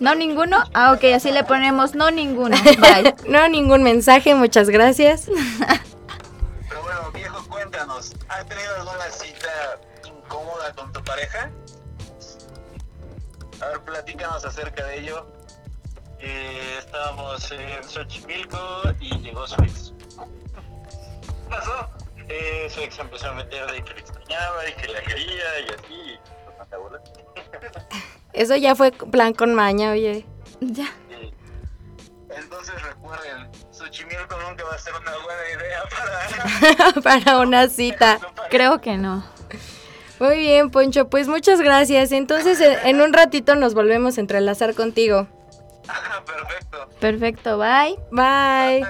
¿No 0.00 0.14
ninguno? 0.14 0.56
Ah, 0.72 0.92
ok, 0.92 1.04
así 1.14 1.30
le 1.30 1.44
ponemos 1.44 1.94
no 1.94 2.10
ninguno. 2.10 2.56
no 3.28 3.48
ningún 3.48 3.82
mensaje, 3.82 4.34
muchas 4.34 4.70
gracias. 4.70 5.26
Pero 6.68 6.82
bueno, 6.82 7.10
viejo, 7.12 7.46
cuéntanos, 7.48 8.14
¿has 8.28 8.46
tenido 8.46 8.76
alguna 8.76 9.10
cita 9.10 9.78
incómoda 10.06 10.72
con 10.72 10.90
tu 10.92 11.04
pareja? 11.04 11.50
A 13.60 13.66
ver, 13.66 13.80
platícanos 13.80 14.42
acerca 14.42 14.86
de 14.86 15.00
ello. 15.00 15.26
Eh, 16.18 16.76
estábamos 16.78 17.52
en 17.52 17.84
Xochimilco 17.84 18.82
y 19.00 19.18
llegó 19.18 19.46
su 19.46 19.62
ex. 19.62 19.92
¿Qué 20.16 21.50
pasó? 21.50 21.90
Eh, 22.28 22.70
su 22.72 22.80
ex 22.80 22.98
empezó 22.98 23.28
a 23.28 23.34
meter 23.34 23.70
de 23.70 23.84
que 23.84 23.94
le 23.94 24.00
extrañaba 24.00 24.66
y 24.66 24.72
que 24.72 24.88
la 24.88 25.02
quería 25.02 25.60
y 25.60 25.68
así. 25.74 26.18
Eso 28.32 28.56
ya 28.56 28.74
fue 28.74 28.92
plan 28.92 29.34
con 29.34 29.54
maña, 29.54 29.92
oye. 29.92 30.26
Ya. 30.60 30.88
Entonces 32.36 32.80
recuerden, 32.82 33.48
Xochimilco 33.72 34.36
nunca 34.48 34.64
va 34.64 34.74
a 34.74 34.78
ser 34.78 34.92
una 34.94 35.12
buena 35.24 35.42
idea 35.56 35.82
para... 36.92 37.00
para 37.02 37.38
una 37.38 37.68
cita. 37.68 38.18
Creo 38.50 38.80
que 38.80 38.96
no. 38.96 39.24
Muy 40.20 40.38
bien, 40.38 40.70
Poncho, 40.70 41.08
pues 41.08 41.28
muchas 41.28 41.60
gracias. 41.60 42.12
Entonces 42.12 42.60
en 42.60 43.00
un 43.00 43.12
ratito 43.12 43.56
nos 43.56 43.74
volvemos 43.74 44.18
a 44.18 44.20
entrelazar 44.20 44.74
contigo. 44.74 45.26
Perfecto. 46.26 46.88
Perfecto, 47.00 47.58
bye. 47.58 47.98
Bye. 48.10 48.86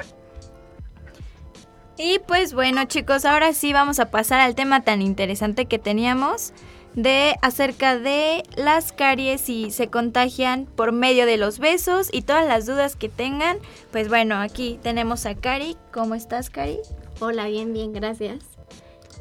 Y 1.97 2.19
pues 2.21 2.53
bueno 2.53 2.85
chicos, 2.87 3.25
ahora 3.25 3.53
sí 3.53 3.73
vamos 3.73 4.01
a 4.01 4.11
pasar 4.11 4.41
al 4.41 4.55
tema 4.55 4.83
tan 4.83 5.03
interesante 5.03 5.67
que 5.67 5.79
teníamos 5.79 6.53
de 6.95 7.37
acerca 7.43 7.99
de 7.99 8.43
las 8.57 8.93
caries 8.93 9.49
y 9.49 9.71
se 9.71 9.89
contagian 9.89 10.67
por 10.67 10.93
medio 10.93 11.27
de 11.27 11.37
los 11.37 11.59
besos 11.59 12.09
y 12.13 12.23
todas 12.23 12.47
las 12.47 12.67
dudas 12.67 12.97
que 12.97 13.09
tengan. 13.09 13.59
Pues 13.93 14.09
bueno, 14.09 14.37
aquí 14.37 14.79
tenemos 14.83 15.27
a 15.27 15.35
Cari. 15.35 15.77
¿Cómo 15.93 16.15
estás, 16.15 16.51
Cari? 16.51 16.79
Hola, 17.21 17.47
bien, 17.47 17.73
bien, 17.73 17.93
gracias. 17.93 18.45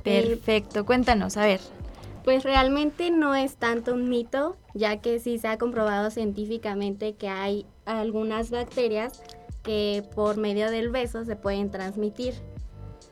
Perfecto, 0.03 0.85
cuéntanos, 0.85 1.37
a 1.37 1.45
ver. 1.45 1.59
Pues 2.23 2.43
realmente 2.43 3.11
no 3.11 3.35
es 3.35 3.55
tanto 3.55 3.93
un 3.93 4.09
mito, 4.09 4.57
ya 4.73 4.97
que 4.97 5.19
sí 5.19 5.39
se 5.39 5.47
ha 5.47 5.57
comprobado 5.57 6.11
científicamente 6.11 7.13
que 7.13 7.27
hay 7.27 7.65
algunas 7.85 8.51
bacterias 8.51 9.21
que 9.63 10.03
por 10.15 10.37
medio 10.37 10.69
del 10.71 10.89
beso 10.89 11.25
se 11.25 11.35
pueden 11.35 11.71
transmitir. 11.71 12.33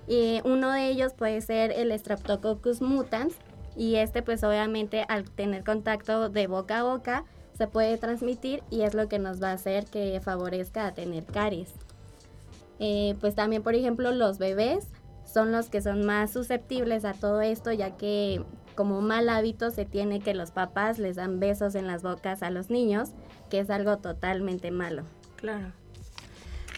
Y 0.08 0.40
uno 0.46 0.72
de 0.72 0.88
ellos 0.88 1.14
puede 1.14 1.42
ser 1.42 1.72
el 1.72 1.98
Streptococcus 1.98 2.82
mutans, 2.82 3.36
y 3.78 3.96
este 3.96 4.22
pues 4.22 4.44
obviamente 4.44 5.06
al 5.08 5.30
tener 5.30 5.64
contacto 5.64 6.30
de 6.30 6.48
boca 6.48 6.80
a 6.80 6.84
boca 6.84 7.24
se 7.58 7.68
puede 7.68 7.98
transmitir 7.98 8.64
y 8.70 8.82
es 8.82 8.94
lo 8.94 9.08
que 9.08 9.20
nos 9.20 9.42
va 9.42 9.52
a 9.52 9.54
hacer 9.54 9.86
que 9.86 10.20
favorezca 10.22 10.88
a 10.88 10.94
tener 10.94 11.24
caries. 11.26 11.70
Eh, 12.80 13.16
pues 13.22 13.36
también 13.36 13.64
por 13.64 13.76
ejemplo 13.76 14.12
los 14.12 14.38
bebés 14.38 14.88
son 15.26 15.52
los 15.52 15.70
que 15.70 15.82
son 15.82 16.06
más 16.06 16.32
susceptibles 16.32 17.06
a 17.06 17.14
todo 17.14 17.42
esto 17.42 17.72
ya 17.72 17.98
que 17.98 18.44
como 18.78 19.02
mal 19.02 19.28
hábito 19.30 19.72
se 19.72 19.86
tiene 19.86 20.20
que 20.22 20.36
los 20.36 20.52
papás 20.52 21.00
les 21.00 21.16
dan 21.16 21.40
besos 21.40 21.74
en 21.74 21.88
las 21.88 22.04
bocas 22.04 22.44
a 22.44 22.52
los 22.52 22.70
niños, 22.70 23.10
que 23.50 23.60
es 23.60 23.72
algo 23.72 23.98
totalmente 23.98 24.70
malo. 24.70 25.02
Claro. 25.36 25.72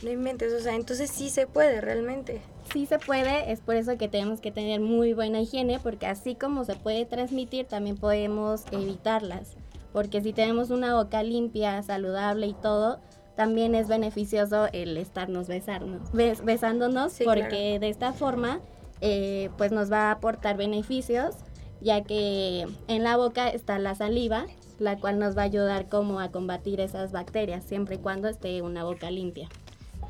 No 0.02 0.10
inventes, 0.10 0.54
o 0.54 0.62
sea, 0.62 0.76
entonces 0.76 1.12
sí 1.12 1.30
se 1.30 1.46
puede 1.46 1.82
realmente 1.82 2.42
sí 2.72 2.86
se 2.86 3.00
puede, 3.00 3.52
es 3.52 3.60
por 3.60 3.76
eso 3.76 3.98
que 3.98 4.08
tenemos 4.08 4.42
que 4.42 4.52
tener 4.52 4.80
muy 4.80 5.14
buena 5.14 5.42
higiene, 5.42 5.80
porque 5.80 6.08
así 6.08 6.36
como 6.36 6.64
se 6.64 6.76
puede 6.76 7.06
transmitir, 7.06 7.66
también 7.66 7.98
podemos 7.98 8.64
evitarlas. 8.72 9.56
Porque 9.94 10.22
si 10.22 10.34
tenemos 10.34 10.70
una 10.70 10.96
boca 10.96 11.24
limpia, 11.24 11.82
saludable 11.84 12.48
y 12.48 12.54
todo, 12.54 13.00
también 13.36 13.74
es 13.74 13.88
beneficioso 13.88 14.68
el 14.74 14.98
estarnos 14.98 15.48
besarnos, 15.48 16.12
besándonos, 16.12 17.20
porque 17.24 17.80
de 17.80 17.90
esta 17.90 18.14
forma, 18.14 18.60
eh, 19.02 19.50
pues 19.58 19.72
nos 19.72 19.92
va 19.92 20.10
a 20.10 20.12
aportar 20.12 20.58
beneficios 20.58 21.36
ya 21.82 22.04
que 22.04 22.68
en 22.88 23.04
la 23.04 23.18
boca 23.18 23.50
está 23.50 23.80
la 23.80 23.96
saliva, 23.96 24.46
la 24.80 24.98
cual 24.98 25.20
nos 25.20 25.38
va 25.38 25.44
a 25.44 25.46
ayudar 25.46 25.88
como 25.88 26.20
a 26.20 26.32
combatir 26.32 26.80
esas 26.80 27.12
bacterias, 27.12 27.64
siempre 27.64 27.96
y 27.96 28.00
cuando 28.00 28.28
esté 28.28 28.62
una 28.62 28.84
boca 28.84 29.12
limpia. 29.12 29.50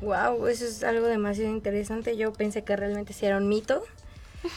Wow, 0.00 0.46
eso 0.46 0.64
es 0.64 0.82
algo 0.84 1.06
demasiado 1.06 1.50
interesante. 1.50 2.16
Yo 2.16 2.32
pensé 2.32 2.62
que 2.64 2.74
realmente 2.76 3.12
sí 3.12 3.26
era 3.26 3.36
un 3.36 3.48
mito. 3.48 3.82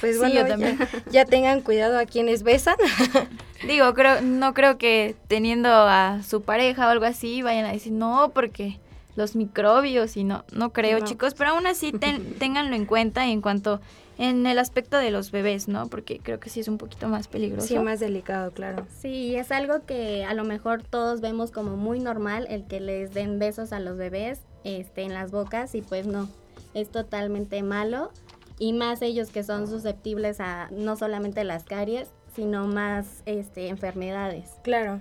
Pues 0.00 0.14
Sí, 0.16 0.18
bueno, 0.18 0.34
yo 0.34 0.40
ya- 0.42 0.48
también. 0.48 0.78
Ya, 1.12 1.24
tengan 1.24 1.60
cuidado 1.62 1.98
a 1.98 2.04
quienes 2.04 2.42
besan. 2.42 2.74
Digo, 3.66 3.94
creo, 3.94 4.20
no 4.22 4.52
creo 4.52 4.76
que 4.76 5.14
teniendo 5.28 5.68
a 5.70 6.20
su 6.24 6.42
pareja 6.42 6.88
o 6.88 6.90
algo 6.90 7.04
así 7.04 7.42
vayan 7.42 7.64
a 7.64 7.72
decir 7.72 7.92
no, 7.92 8.32
porque 8.34 8.80
los 9.14 9.36
microbios 9.36 10.16
y 10.16 10.24
no, 10.24 10.44
no 10.52 10.72
creo, 10.72 10.98
No. 10.98 11.04
chicos, 11.04 11.34
pero 11.34 11.50
aún 11.50 11.66
así 11.68 11.92
ten- 11.92 12.34
ténganlo 12.40 12.74
en 12.74 12.86
cuenta 12.86 13.26
en 13.28 13.40
cuanto 13.40 13.80
en 14.18 14.46
el 14.48 14.58
aspecto 14.58 14.98
de 14.98 15.12
los 15.12 15.30
bebés, 15.30 15.68
¿no? 15.68 15.86
Porque 15.86 16.18
creo 16.18 16.40
que 16.40 16.50
sí 16.50 16.58
es 16.60 16.68
un 16.68 16.76
poquito 16.76 17.06
más 17.08 17.28
peligroso. 17.28 17.66
Sí, 17.68 17.78
más 17.78 18.00
delicado, 18.00 18.50
claro. 18.50 18.84
Sí, 19.00 19.36
es 19.36 19.52
algo 19.52 19.86
que 19.86 20.24
a 20.24 20.34
lo 20.34 20.42
mejor 20.44 20.82
todos 20.82 21.20
vemos 21.20 21.52
como 21.52 21.76
muy 21.76 22.00
normal 22.00 22.46
el 22.50 22.66
que 22.66 22.80
les 22.80 23.14
den 23.14 23.38
besos 23.38 23.72
a 23.72 23.78
los 23.78 23.96
bebés 23.96 24.40
este, 24.64 25.02
en 25.02 25.14
las 25.14 25.30
bocas 25.30 25.74
y 25.74 25.82
pues 25.82 26.06
no, 26.06 26.28
es 26.74 26.90
totalmente 26.90 27.62
malo 27.62 28.10
y 28.58 28.72
más 28.72 29.02
ellos 29.02 29.30
que 29.30 29.42
son 29.42 29.66
susceptibles 29.68 30.40
a 30.40 30.68
no 30.70 30.96
solamente 30.96 31.44
las 31.44 31.64
caries, 31.64 32.08
sino 32.34 32.66
más 32.66 33.22
este, 33.26 33.68
enfermedades. 33.68 34.50
Claro. 34.62 35.00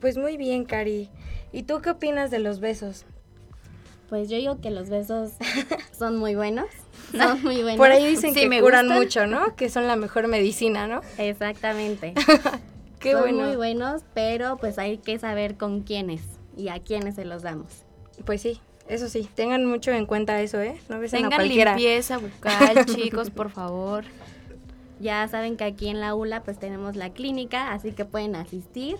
Pues 0.00 0.16
muy 0.18 0.36
bien, 0.36 0.64
Cari. 0.64 1.10
¿Y 1.52 1.62
tú 1.62 1.80
qué 1.80 1.90
opinas 1.90 2.30
de 2.30 2.38
los 2.38 2.60
besos? 2.60 3.04
Pues 4.08 4.28
yo 4.28 4.36
digo 4.36 4.60
que 4.60 4.70
los 4.70 4.88
besos 4.88 5.32
son 5.98 6.16
muy 6.16 6.34
buenos, 6.34 6.66
son 7.12 7.42
muy 7.42 7.62
buenos. 7.62 7.78
Por 7.78 7.90
ahí 7.90 8.06
dicen 8.06 8.34
Sí, 8.34 8.40
que 8.40 8.48
me 8.48 8.60
curan 8.60 8.86
gustan. 8.86 9.02
mucho, 9.02 9.26
¿no? 9.26 9.56
Que 9.56 9.68
son 9.68 9.86
la 9.86 9.96
mejor 9.96 10.28
medicina, 10.28 10.86
¿no? 10.86 11.00
Exactamente. 11.18 12.14
Qué 13.00 13.12
son 13.12 13.22
bueno. 13.22 13.46
muy 13.46 13.56
buenos, 13.56 14.02
pero 14.14 14.56
pues 14.58 14.78
hay 14.78 14.98
que 14.98 15.18
saber 15.18 15.56
con 15.56 15.82
quiénes 15.82 16.22
y 16.56 16.68
a 16.68 16.78
quiénes 16.80 17.16
se 17.16 17.24
los 17.24 17.42
damos. 17.42 17.85
Pues 18.24 18.42
sí, 18.42 18.60
eso 18.88 19.08
sí. 19.08 19.28
Tengan 19.34 19.66
mucho 19.66 19.90
en 19.92 20.06
cuenta 20.06 20.40
eso, 20.40 20.60
¿eh? 20.60 20.76
No 20.88 20.98
besen 20.98 21.18
a 21.18 21.28
Tengan 21.28 21.38
cualquiera. 21.38 21.72
limpieza 21.76 22.18
bucal, 22.18 22.86
chicos, 22.86 23.30
por 23.30 23.50
favor. 23.50 24.04
Ya 24.98 25.26
saben 25.28 25.56
que 25.56 25.64
aquí 25.64 25.88
en 25.88 26.00
la 26.00 26.14
ULA 26.14 26.42
pues 26.42 26.58
tenemos 26.58 26.96
la 26.96 27.10
clínica, 27.10 27.72
así 27.72 27.92
que 27.92 28.04
pueden 28.04 28.34
asistir. 28.36 28.96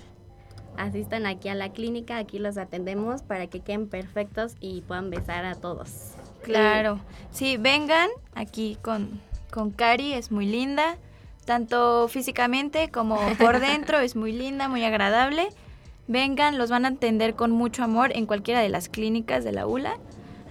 Asistan 0.76 1.24
aquí 1.24 1.48
a 1.48 1.54
la 1.54 1.72
clínica, 1.72 2.18
aquí 2.18 2.38
los 2.38 2.58
atendemos 2.58 3.22
para 3.22 3.46
que 3.46 3.60
queden 3.60 3.88
perfectos 3.88 4.56
y 4.60 4.82
puedan 4.82 5.08
besar 5.08 5.46
a 5.46 5.54
todos. 5.54 6.12
Claro. 6.42 7.00
Sí, 7.30 7.56
vengan 7.56 8.10
aquí 8.34 8.76
con, 8.82 9.20
con 9.50 9.70
Cari, 9.70 10.12
es 10.12 10.30
muy 10.30 10.44
linda. 10.46 10.98
Tanto 11.46 12.08
físicamente 12.08 12.90
como 12.90 13.18
por 13.38 13.58
dentro, 13.60 14.00
es 14.00 14.16
muy 14.16 14.32
linda, 14.32 14.68
muy 14.68 14.84
agradable. 14.84 15.48
Vengan, 16.08 16.58
los 16.58 16.70
van 16.70 16.84
a 16.84 16.88
atender 16.88 17.34
con 17.34 17.50
mucho 17.50 17.82
amor 17.82 18.12
en 18.14 18.26
cualquiera 18.26 18.60
de 18.60 18.68
las 18.68 18.88
clínicas 18.88 19.44
de 19.44 19.52
la 19.52 19.66
ULA. 19.66 19.98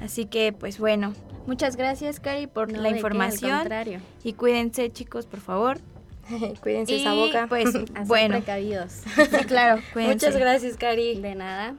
Así 0.01 0.25
que, 0.25 0.51
pues 0.53 0.79
bueno, 0.79 1.13
muchas 1.47 1.77
gracias, 1.77 2.19
Cari, 2.19 2.47
por 2.47 2.71
No, 2.71 2.77
la 2.81 2.83
de 2.83 2.83
qué, 2.83 2.89
al 2.89 2.95
información. 2.97 3.59
contrario. 3.59 3.99
Y 4.23 4.33
cuídense, 4.33 4.91
chicos, 4.91 5.25
por 5.25 5.39
favor. 5.39 5.79
Cuídense 6.61 6.95
y 6.95 7.01
esa 7.01 7.13
boca. 7.13 7.45
pues, 7.47 7.69
bueno, 8.07 8.37
precavidos. 8.37 8.91
sí, 8.91 9.45
claro, 9.45 9.81
cuídense. 9.93 10.27
Muchas 10.27 10.37
gracias, 10.39 10.75
Cari. 10.77 11.21
De 11.21 11.35
nada. 11.35 11.75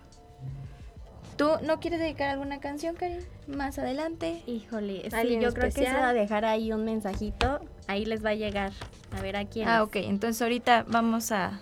¿Tú 1.37 1.49
no 1.65 1.81
quieres 1.81 2.01
dedicar 2.01 2.31
alguna 2.31 2.61
canción, 2.61 2.95
Cari? 2.95 3.19
Más 3.47 3.79
adelante. 3.79 4.43
Híjole, 4.47 5.03
sí, 5.03 5.15
¿Alguien 5.15 5.41
yo 5.43 5.53
creo 5.53 5.67
que 5.67 5.85
se 5.85 5.93
va 5.93 6.09
a 6.09 6.12
dejar 6.15 6.45
ahí 6.47 6.73
un 6.73 6.85
mensajito. 6.87 7.61
Ahí 7.89 8.07
les 8.07 8.25
va 8.25 8.31
a 8.31 8.35
llegar. 8.35 8.73
A 9.17 9.21
ver 9.21 9.37
a 9.37 9.45
quién. 9.45 9.69
Ah, 9.69 9.83
ok. 9.83 9.97
Entonces 9.97 10.41
ahorita 10.41 10.87
vamos 10.89 11.33
a, 11.33 11.61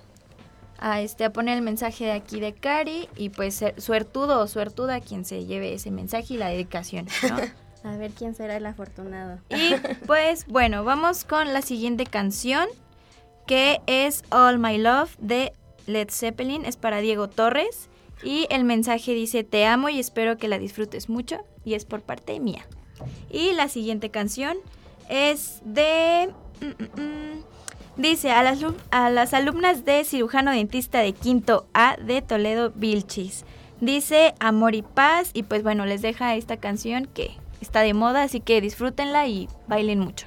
a, 0.79 1.01
este, 1.01 1.25
a 1.25 1.33
poner 1.33 1.57
el 1.57 1.63
mensaje 1.63 2.05
de 2.05 2.13
aquí 2.13 2.41
de 2.41 2.53
Cari 2.53 3.09
y 3.17 3.29
pues 3.31 3.55
ser- 3.55 3.81
suertudo 3.81 4.41
o 4.41 4.47
suertuda 4.47 5.01
quien 5.01 5.25
se 5.25 5.45
lleve 5.47 5.73
ese 5.75 5.91
mensaje 5.91 6.35
y 6.35 6.37
la 6.37 6.49
dedicación, 6.49 7.07
¿no? 7.29 7.37
A 7.91 7.97
ver 7.99 8.13
quién 8.13 8.35
será 8.35 8.57
el 8.57 8.65
afortunado. 8.65 9.39
y 9.51 9.75
pues 10.07 10.47
bueno, 10.47 10.85
vamos 10.85 11.25
con 11.25 11.53
la 11.53 11.61
siguiente 11.61 12.07
canción 12.07 12.67
que 13.47 13.83
es 13.87 14.25
All 14.31 14.59
My 14.59 14.79
Love 14.79 15.15
de 15.19 15.53
Led 15.87 16.09
Zeppelin. 16.11 16.65
Es 16.65 16.77
para 16.77 16.99
Diego 17.03 17.29
Torres 17.29 17.91
y 18.23 18.47
el 18.49 18.65
mensaje 18.65 19.13
dice 19.13 19.45
te 19.45 19.67
amo 19.67 19.91
y 19.91 20.01
espero 20.01 20.39
que 20.39 20.49
la 20.49 20.59
disfrutes 20.59 21.11
mucho 21.11 21.37
y 21.63 21.75
es 21.75 21.85
por 21.85 22.01
parte 22.01 22.41
mía. 22.41 22.67
Y 23.31 23.53
la 23.53 23.69
siguiente 23.69 24.09
canción 24.09 24.57
es 25.11 25.61
de... 25.65 26.33
mm, 26.63 26.67
mm, 26.67 27.03
mm, 27.03 27.45
Dice 27.97 28.33
a 28.33 28.43
las, 28.43 28.59
a 28.91 29.11
las 29.11 29.35
alumnas 29.35 29.85
de 29.85 30.05
cirujano 30.05 30.51
dentista 30.51 30.99
de 30.99 31.13
quinto 31.13 31.67
A 31.75 31.97
de 31.97 32.23
Toledo 32.23 32.73
Vilchis. 32.75 33.45
Dice 33.81 34.35
amor 34.41 34.75
y 34.75 34.83
paz 34.83 35.31
y 35.33 35.45
pues 35.45 35.63
bueno, 35.63 35.87
les 35.87 36.03
deja 36.03 36.35
esta 36.35 36.57
canción 36.57 37.07
que 37.07 37.37
está 37.61 37.81
de 37.81 37.95
moda, 37.95 38.23
así 38.23 38.41
que 38.41 38.61
disfrútenla 38.61 39.29
y 39.29 39.49
bailen 39.69 40.01
mucho. 40.01 40.27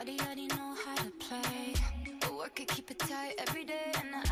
Body 0.00 0.16
already 0.20 0.46
know 0.46 0.74
how 0.82 0.96
to 0.96 1.10
play. 1.20 1.74
But 2.20 2.32
work 2.34 2.58
it, 2.58 2.68
keep 2.68 2.90
it 2.90 2.98
tight 3.00 3.34
every 3.46 3.64
day. 3.64 3.92
And 4.00 4.14
I, 4.14 4.22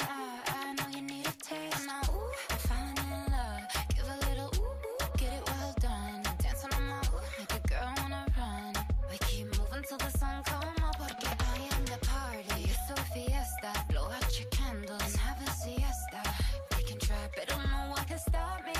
I, 0.00 0.40
I 0.46 0.72
know 0.72 0.88
you 0.96 1.02
need 1.02 1.26
a 1.26 1.36
taste. 1.44 1.86
Now, 1.86 2.00
ooh, 2.08 2.32
I'm 2.50 2.58
falling 2.68 2.96
in 2.96 3.32
love. 3.36 3.62
Give 3.94 4.08
a 4.08 4.18
little 4.26 4.50
ooh, 4.56 4.72
ooh, 4.88 5.08
get 5.18 5.30
it 5.38 5.42
well 5.46 5.74
done. 5.80 6.22
Dancing 6.42 6.72
on 6.72 6.84
my 6.88 7.00
ooh, 7.12 7.20
make 7.38 7.52
a 7.52 7.68
girl 7.68 7.92
wanna 7.98 8.24
run. 8.38 8.72
We 9.10 9.18
keep 9.28 9.46
moving 9.58 9.84
till 9.86 9.98
the 9.98 10.10
sun 10.18 10.42
come 10.44 10.84
up. 10.88 10.96
Porque 10.96 11.28
I 11.52 11.56
am 11.76 11.84
the 11.92 12.00
party. 12.06 12.64
It's 12.64 12.88
so 12.88 12.94
fiesta. 13.12 13.70
Blow 13.90 14.08
out 14.08 14.32
your 14.38 14.48
candles 14.48 15.02
and 15.02 15.16
have 15.26 15.40
a 15.46 15.50
siesta. 15.60 16.22
They 16.70 16.84
can 16.88 16.98
try, 16.98 17.24
but 17.36 17.48
no 17.48 17.90
one 17.90 18.04
can 18.06 18.18
stop 18.18 18.64
me. 18.64 18.72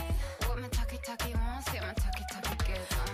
What 0.46 0.58
my 0.58 0.68
talkie 0.68 1.00
talkie 1.04 1.34
wants, 1.34 1.68
yeah, 1.74 1.84
my 1.84 1.92
talkie 1.92 2.24
talkie 2.32 2.72
gets 2.72 2.94
on. 2.96 3.08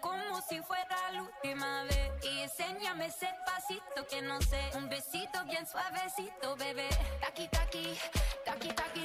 Como 0.00 0.40
si 0.48 0.60
fuera 0.60 0.96
la 1.14 1.22
última 1.22 1.84
vez 1.84 2.10
enséñame 2.46 3.06
ese 3.06 3.28
pasito 3.44 4.06
que 4.08 4.22
no 4.22 4.40
sé, 4.40 4.70
un 4.74 4.88
besito 4.88 5.44
bien 5.46 5.66
suavecito, 5.66 6.56
bebé. 6.56 6.88
Rumba. 6.90 7.18
Taqui 7.20 7.48
taqui, 7.48 7.96
taqui 8.44 8.68
taqui. 8.68 8.96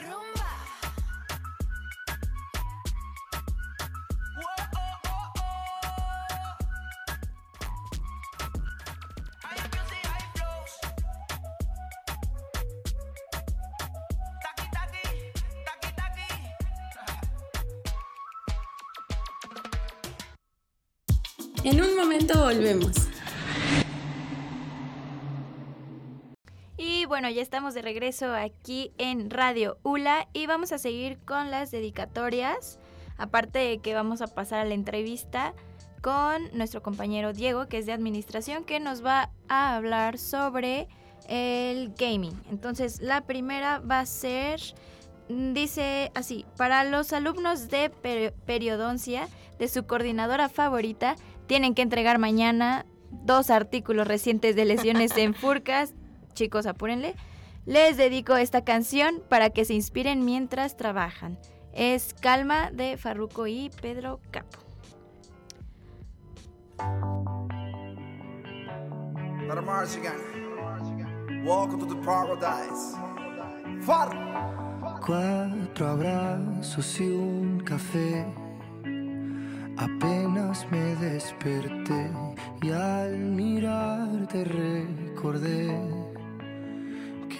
En 21.64 21.80
un 21.80 21.96
momento 21.96 22.40
volvemos. 22.40 22.92
Y 26.76 27.06
bueno, 27.22 27.36
ya 27.36 27.44
estamos 27.44 27.76
de 27.76 27.84
regreso 27.84 28.34
aquí 28.34 28.94
en 28.98 29.30
Radio 29.30 29.78
ULA 29.84 30.28
y 30.34 30.48
vamos 30.48 30.72
a 30.72 30.80
seguir 30.80 31.20
con 31.20 31.52
las 31.52 31.70
dedicatorias. 31.70 32.80
Aparte 33.16 33.60
de 33.60 33.78
que 33.78 33.94
vamos 33.94 34.24
a 34.24 34.28
pasar 34.28 34.62
a 34.62 34.66
la 34.66 34.74
entrevista 34.74 35.54
con 36.02 36.42
nuestro 36.58 36.82
compañero 36.82 37.32
Diego, 37.32 37.68
que 37.68 37.78
es 37.78 37.86
de 37.86 37.92
administración, 37.92 38.64
que 38.64 38.80
nos 38.80 39.06
va 39.06 39.30
a 39.50 39.76
hablar 39.76 40.18
sobre 40.18 40.88
el 41.30 41.94
gaming. 41.94 42.42
Entonces, 42.50 43.02
la 43.02 43.22
primera 43.22 43.78
va 43.78 44.00
a 44.00 44.06
ser, 44.08 44.60
dice 45.30 46.12
así, 46.16 46.48
para 46.58 46.84
los 46.86 47.14
alumnos 47.14 47.70
de 47.70 47.92
peri- 47.92 48.34
periodoncia 48.48 49.28
de 49.60 49.68
su 49.68 49.86
coordinadora 49.86 50.50
favorita, 50.50 51.16
tienen 51.46 51.76
que 51.76 51.84
entregar 51.84 52.18
mañana 52.18 52.88
dos 53.12 53.52
artículos 53.52 54.08
recientes 54.08 54.56
de 54.56 54.66
lesiones 54.66 55.16
en 55.18 55.34
furcas. 55.36 55.94
Chicos, 56.34 56.65
apúrenle. 56.65 57.15
Les 57.65 57.96
dedico 57.96 58.36
esta 58.36 58.63
canción 58.63 59.22
para 59.30 59.52
que 59.52 59.65
se 59.65 59.74
inspiren 59.74 60.26
mientras 60.26 60.78
trabajan. 60.78 61.38
Es 61.74 62.13
Calma 62.13 62.72
de 62.72 62.98
Farruko 62.98 63.48
y 63.48 63.70
Pedro 63.82 64.20
Capo. 64.32 64.60
Para 69.47 69.62
Marzigan. 69.62 70.18
Welcome 71.45 71.80
to 71.80 71.88
the 71.88 72.01
paradise. 72.03 72.97
Far. 73.82 74.10
Cuatro 75.06 75.88
abrazos 75.88 76.99
y 76.99 77.10
un 77.10 77.60
café. 77.60 78.26
Apenas 79.78 80.68
me 80.72 80.95
desperté 80.95 82.12
y 82.62 82.72
al 82.72 83.18
mirarte 83.18 84.43
recordé 84.43 86.01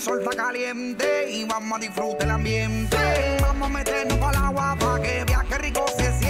sol 0.00 0.20
está 0.22 0.44
caliente 0.44 1.30
y 1.30 1.44
vamos 1.44 1.76
a 1.76 1.80
disfrutar 1.80 2.22
el 2.22 2.30
ambiente. 2.30 2.96
Vamos 3.42 3.68
a 3.68 3.72
meternos 3.72 4.18
al 4.22 4.34
agua 4.34 4.76
para 4.80 5.02
que 5.02 5.24
viaje 5.24 5.58
rico 5.58 5.84
se 5.94 6.04
siente. 6.04 6.29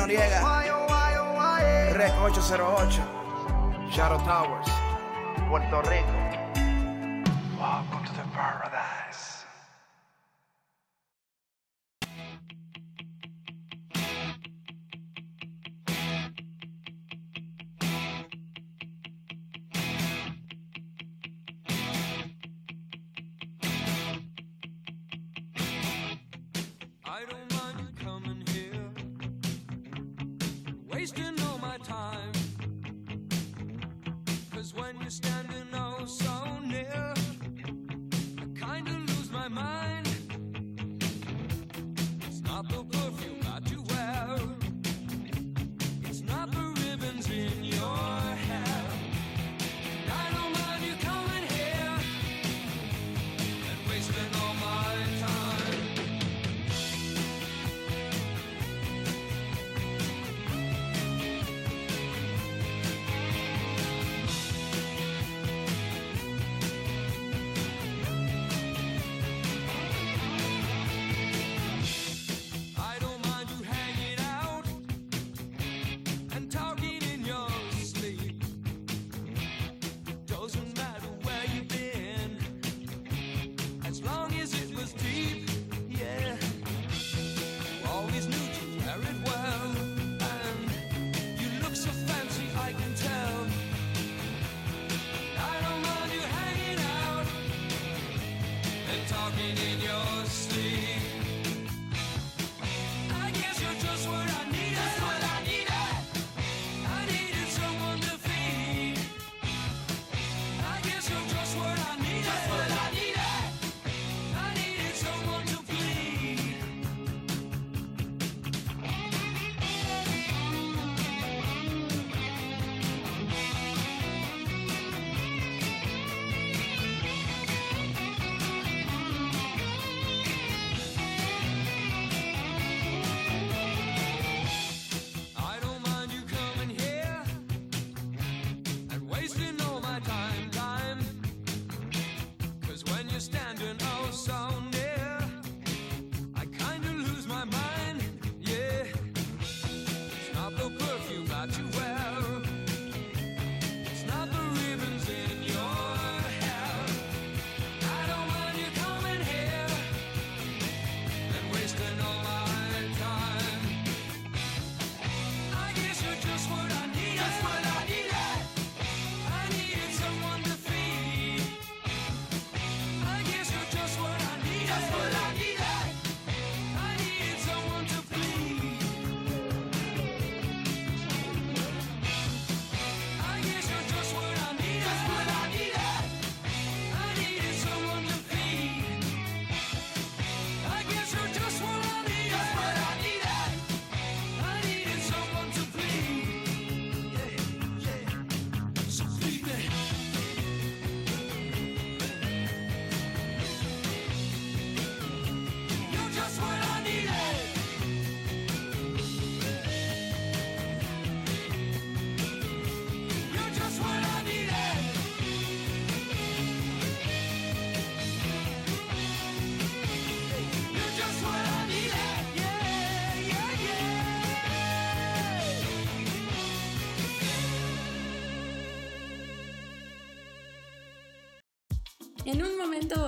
Noriega. 0.00 0.40
Rec 1.92 2.14
808. 2.18 3.00
Shadow 3.90 4.18
Towers. 4.24 4.68
Puerto 5.46 5.82
Rico. 5.82 6.29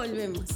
Volvemos. 0.08 0.46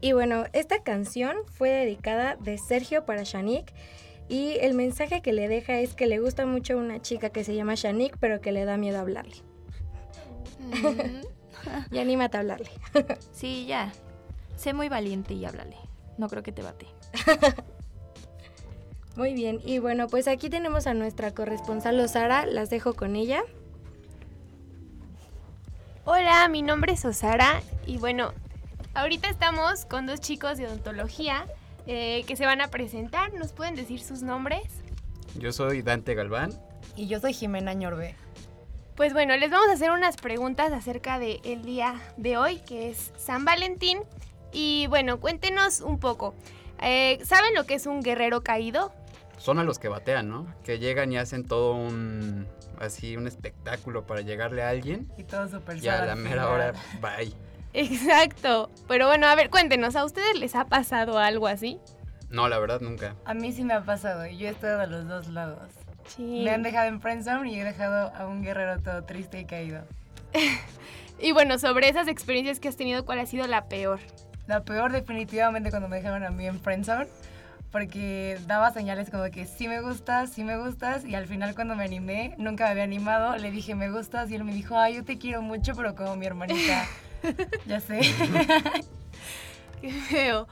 Y 0.00 0.12
bueno, 0.12 0.44
esta 0.52 0.82
canción 0.82 1.36
fue 1.46 1.70
dedicada 1.70 2.36
de 2.36 2.58
Sergio 2.58 3.06
para 3.06 3.22
Shanik 3.22 3.72
y 4.28 4.56
el 4.60 4.74
mensaje 4.74 5.22
que 5.22 5.32
le 5.32 5.48
deja 5.48 5.78
es 5.78 5.94
que 5.94 6.06
le 6.06 6.18
gusta 6.18 6.44
mucho 6.44 6.76
una 6.76 7.00
chica 7.00 7.30
que 7.30 7.44
se 7.44 7.54
llama 7.54 7.74
Shanik, 7.74 8.16
pero 8.18 8.40
que 8.40 8.52
le 8.52 8.64
da 8.64 8.76
miedo 8.76 8.98
hablarle. 8.98 9.36
y 11.90 11.98
anímate 11.98 12.36
a 12.36 12.40
hablarle. 12.40 12.70
Sí, 13.32 13.66
ya. 13.66 13.92
Sé 14.56 14.74
muy 14.74 14.88
valiente 14.88 15.34
y 15.34 15.44
háblale. 15.44 15.76
No 16.18 16.28
creo 16.28 16.42
que 16.42 16.52
te 16.52 16.62
bate. 16.62 16.86
Muy 19.16 19.34
bien, 19.34 19.60
y 19.62 19.78
bueno, 19.78 20.06
pues 20.06 20.26
aquí 20.26 20.48
tenemos 20.48 20.86
a 20.86 20.94
nuestra 20.94 21.32
corresponsal 21.32 22.00
Osara, 22.00 22.46
las 22.46 22.70
dejo 22.70 22.94
con 22.94 23.14
ella. 23.14 23.42
Hola, 26.04 26.48
mi 26.48 26.62
nombre 26.62 26.94
es 26.94 27.04
Osara 27.04 27.62
y 27.86 27.96
bueno, 27.96 28.32
ahorita 28.94 29.28
estamos 29.28 29.84
con 29.84 30.04
dos 30.04 30.20
chicos 30.20 30.58
de 30.58 30.66
odontología 30.66 31.46
eh, 31.86 32.24
que 32.26 32.34
se 32.34 32.44
van 32.44 32.60
a 32.60 32.66
presentar. 32.66 33.32
¿Nos 33.34 33.52
pueden 33.52 33.76
decir 33.76 34.00
sus 34.00 34.20
nombres? 34.20 34.64
Yo 35.38 35.52
soy 35.52 35.80
Dante 35.82 36.16
Galván. 36.16 36.60
Y 36.96 37.06
yo 37.06 37.20
soy 37.20 37.32
Jimena 37.32 37.72
Ñorbe. 37.74 38.16
Pues 38.96 39.12
bueno, 39.12 39.36
les 39.36 39.52
vamos 39.52 39.68
a 39.68 39.74
hacer 39.74 39.92
unas 39.92 40.16
preguntas 40.16 40.72
acerca 40.72 41.20
del 41.20 41.62
día 41.62 41.94
de 42.16 42.36
hoy, 42.36 42.58
que 42.58 42.90
es 42.90 43.12
San 43.16 43.44
Valentín. 43.44 44.00
Y 44.52 44.88
bueno, 44.88 45.20
cuéntenos 45.20 45.82
un 45.82 46.00
poco. 46.00 46.34
Eh, 46.80 47.20
¿Saben 47.22 47.54
lo 47.54 47.64
que 47.64 47.74
es 47.74 47.86
un 47.86 48.02
guerrero 48.02 48.42
caído? 48.42 48.92
Son 49.38 49.60
a 49.60 49.62
los 49.62 49.78
que 49.78 49.86
batean, 49.86 50.28
¿no? 50.28 50.52
Que 50.64 50.80
llegan 50.80 51.12
y 51.12 51.18
hacen 51.18 51.46
todo 51.46 51.74
un 51.74 52.48
así 52.82 53.16
un 53.16 53.26
espectáculo 53.26 54.06
para 54.06 54.20
llegarle 54.20 54.62
a 54.62 54.68
alguien. 54.68 55.10
Y 55.16 55.24
todo 55.24 55.48
súper 55.48 55.82
Y 55.82 55.88
a 55.88 56.04
la 56.04 56.16
mera 56.16 56.50
hora, 56.50 56.72
bye. 57.00 57.32
Exacto. 57.72 58.70
Pero 58.88 59.06
bueno, 59.06 59.26
a 59.26 59.34
ver, 59.34 59.50
cuéntenos, 59.50 59.96
¿a 59.96 60.04
ustedes 60.04 60.38
les 60.38 60.54
ha 60.54 60.66
pasado 60.66 61.18
algo 61.18 61.46
así? 61.46 61.78
No, 62.30 62.48
la 62.48 62.58
verdad 62.58 62.80
nunca. 62.80 63.14
A 63.24 63.34
mí 63.34 63.52
sí 63.52 63.64
me 63.64 63.74
ha 63.74 63.82
pasado 63.82 64.26
y 64.26 64.38
yo 64.38 64.48
he 64.48 64.50
estado 64.50 64.80
de 64.80 64.86
los 64.86 65.06
dos 65.06 65.28
lados. 65.28 65.70
Sí. 66.16 66.42
Me 66.44 66.50
han 66.50 66.62
dejado 66.62 66.88
en 66.88 67.00
friendzone 67.00 67.50
y 67.50 67.60
he 67.60 67.64
dejado 67.64 68.12
a 68.14 68.26
un 68.26 68.42
guerrero 68.42 68.80
todo 68.80 69.04
triste 69.04 69.40
y 69.40 69.44
caído. 69.44 69.84
Y 71.22 71.30
bueno, 71.30 71.56
sobre 71.60 71.88
esas 71.88 72.08
experiencias 72.08 72.58
que 72.58 72.66
has 72.66 72.76
tenido, 72.76 73.04
¿cuál 73.04 73.20
ha 73.20 73.26
sido 73.26 73.46
la 73.46 73.68
peor? 73.68 74.00
La 74.48 74.64
peor 74.64 74.90
definitivamente 74.90 75.70
cuando 75.70 75.86
me 75.86 75.96
dejaron 75.96 76.24
a 76.24 76.30
mí 76.30 76.46
en 76.46 76.58
friendzone 76.58 77.06
porque 77.72 78.38
daba 78.46 78.70
señales 78.72 79.10
como 79.10 79.24
que 79.30 79.46
sí 79.46 79.66
me 79.66 79.80
gustas, 79.80 80.30
sí 80.30 80.44
me 80.44 80.58
gustas 80.58 81.04
y 81.04 81.14
al 81.14 81.26
final 81.26 81.54
cuando 81.54 81.74
me 81.74 81.84
animé, 81.84 82.34
nunca 82.38 82.64
me 82.64 82.70
había 82.70 82.84
animado, 82.84 83.36
le 83.36 83.50
dije 83.50 83.74
me 83.74 83.90
gustas 83.90 84.30
y 84.30 84.34
él 84.34 84.44
me 84.44 84.52
dijo, 84.54 84.76
ay, 84.78 84.96
yo 84.96 85.04
te 85.04 85.18
quiero 85.18 85.40
mucho, 85.42 85.74
pero 85.74 85.94
como 85.94 86.14
mi 86.16 86.26
hermanita. 86.26 86.86
ya 87.66 87.80
sé. 87.80 88.00
Qué 89.80 89.90
feo. 89.90 90.46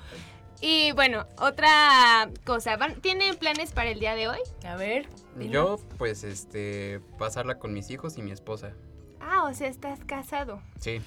Y 0.62 0.92
bueno, 0.92 1.26
otra 1.38 2.28
cosa, 2.44 2.76
¿van- 2.76 3.00
¿tienen 3.00 3.36
planes 3.36 3.72
para 3.72 3.90
el 3.90 4.00
día 4.00 4.14
de 4.14 4.28
hoy? 4.28 4.38
A 4.66 4.76
ver. 4.76 5.06
Yo, 5.38 5.78
pues, 5.96 6.22
este, 6.24 7.00
pasarla 7.18 7.58
con 7.58 7.72
mis 7.72 7.90
hijos 7.90 8.18
y 8.18 8.22
mi 8.22 8.30
esposa. 8.30 8.72
Ah, 9.20 9.44
o 9.44 9.54
sea, 9.54 9.68
estás 9.68 10.00
casado. 10.04 10.60
Sí. 10.78 11.00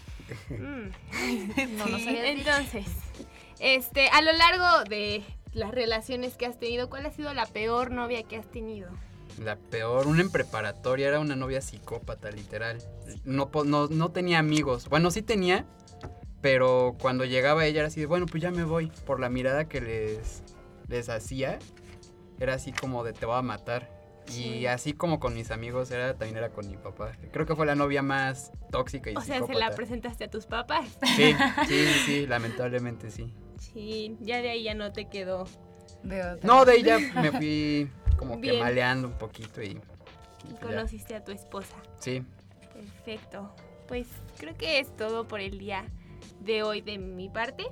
Mm. 0.49 0.89
No 1.77 1.85
nos 1.85 2.01
habías 2.07 2.35
dicho. 2.35 2.49
Entonces, 2.49 2.85
este, 3.59 4.09
a 4.09 4.21
lo 4.21 4.31
largo 4.33 4.83
de 4.89 5.23
las 5.53 5.71
relaciones 5.71 6.35
que 6.35 6.45
has 6.45 6.57
tenido, 6.59 6.89
¿cuál 6.89 7.05
ha 7.05 7.11
sido 7.11 7.33
la 7.33 7.45
peor 7.45 7.91
novia 7.91 8.23
que 8.23 8.37
has 8.37 8.49
tenido? 8.49 8.89
La 9.39 9.55
peor, 9.55 10.07
una 10.07 10.21
en 10.21 10.29
preparatoria, 10.29 11.07
era 11.07 11.19
una 11.19 11.35
novia 11.35 11.61
psicópata, 11.61 12.29
literal. 12.31 12.77
No, 13.23 13.49
no, 13.65 13.87
no 13.87 14.11
tenía 14.11 14.39
amigos. 14.39 14.89
Bueno, 14.89 15.09
sí 15.11 15.21
tenía, 15.21 15.65
pero 16.41 16.95
cuando 17.01 17.25
llegaba 17.25 17.65
ella 17.65 17.79
era 17.79 17.87
así 17.87 17.99
de, 17.99 18.05
bueno, 18.05 18.25
pues 18.27 18.43
ya 18.43 18.51
me 18.51 18.63
voy. 18.63 18.91
Por 19.05 19.19
la 19.19 19.29
mirada 19.29 19.67
que 19.67 19.81
les, 19.81 20.43
les 20.87 21.09
hacía, 21.09 21.57
era 22.39 22.53
así 22.55 22.73
como 22.73 23.03
de 23.03 23.13
te 23.13 23.25
voy 23.25 23.37
a 23.37 23.41
matar. 23.41 23.89
Sí. 24.25 24.43
Y 24.59 24.65
así 24.67 24.93
como 24.93 25.19
con 25.19 25.33
mis 25.33 25.51
amigos, 25.51 25.91
era 25.91 26.13
también 26.15 26.37
era 26.37 26.49
con 26.49 26.67
mi 26.69 26.77
papá. 26.77 27.11
Creo 27.31 27.45
que 27.45 27.55
fue 27.55 27.65
la 27.65 27.75
novia 27.75 28.01
más 28.01 28.51
tóxica 28.71 29.11
y 29.11 29.15
O 29.15 29.21
sea, 29.21 29.35
se 29.35 29.41
psicópata. 29.41 29.59
la 29.69 29.75
presentaste 29.75 30.23
a 30.25 30.29
tus 30.29 30.45
papás. 30.45 30.87
Sí, 31.15 31.33
sí, 31.67 31.85
sí, 31.85 31.93
sí, 32.05 32.27
lamentablemente 32.27 33.09
sí. 33.11 33.33
Sí, 33.71 34.17
ya 34.19 34.41
de 34.41 34.49
ahí 34.49 34.63
ya 34.63 34.73
no 34.73 34.91
te 34.91 35.05
quedó. 35.05 35.45
No, 36.41 36.65
de 36.65 36.73
ahí 36.73 36.83
ya 36.83 36.99
me 36.99 37.31
fui 37.31 37.89
como 38.17 38.39
que 38.41 38.59
maleando 38.59 39.07
un 39.07 39.17
poquito 39.17 39.61
y... 39.61 39.67
y 39.67 39.69
Y 39.69 39.77
pues 40.43 40.59
ya. 40.61 40.67
conociste 40.67 41.15
a 41.15 41.23
tu 41.23 41.31
esposa. 41.31 41.75
Sí. 41.99 42.23
Perfecto. 42.73 43.53
Pues 43.87 44.07
creo 44.37 44.55
que 44.55 44.79
es 44.79 44.95
todo 44.95 45.27
por 45.27 45.39
el 45.39 45.57
día 45.59 45.85
de 46.41 46.63
hoy 46.63 46.81
de 46.81 46.97
mi 46.97 47.29
parte. 47.29 47.65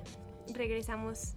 Regresamos 0.54 1.34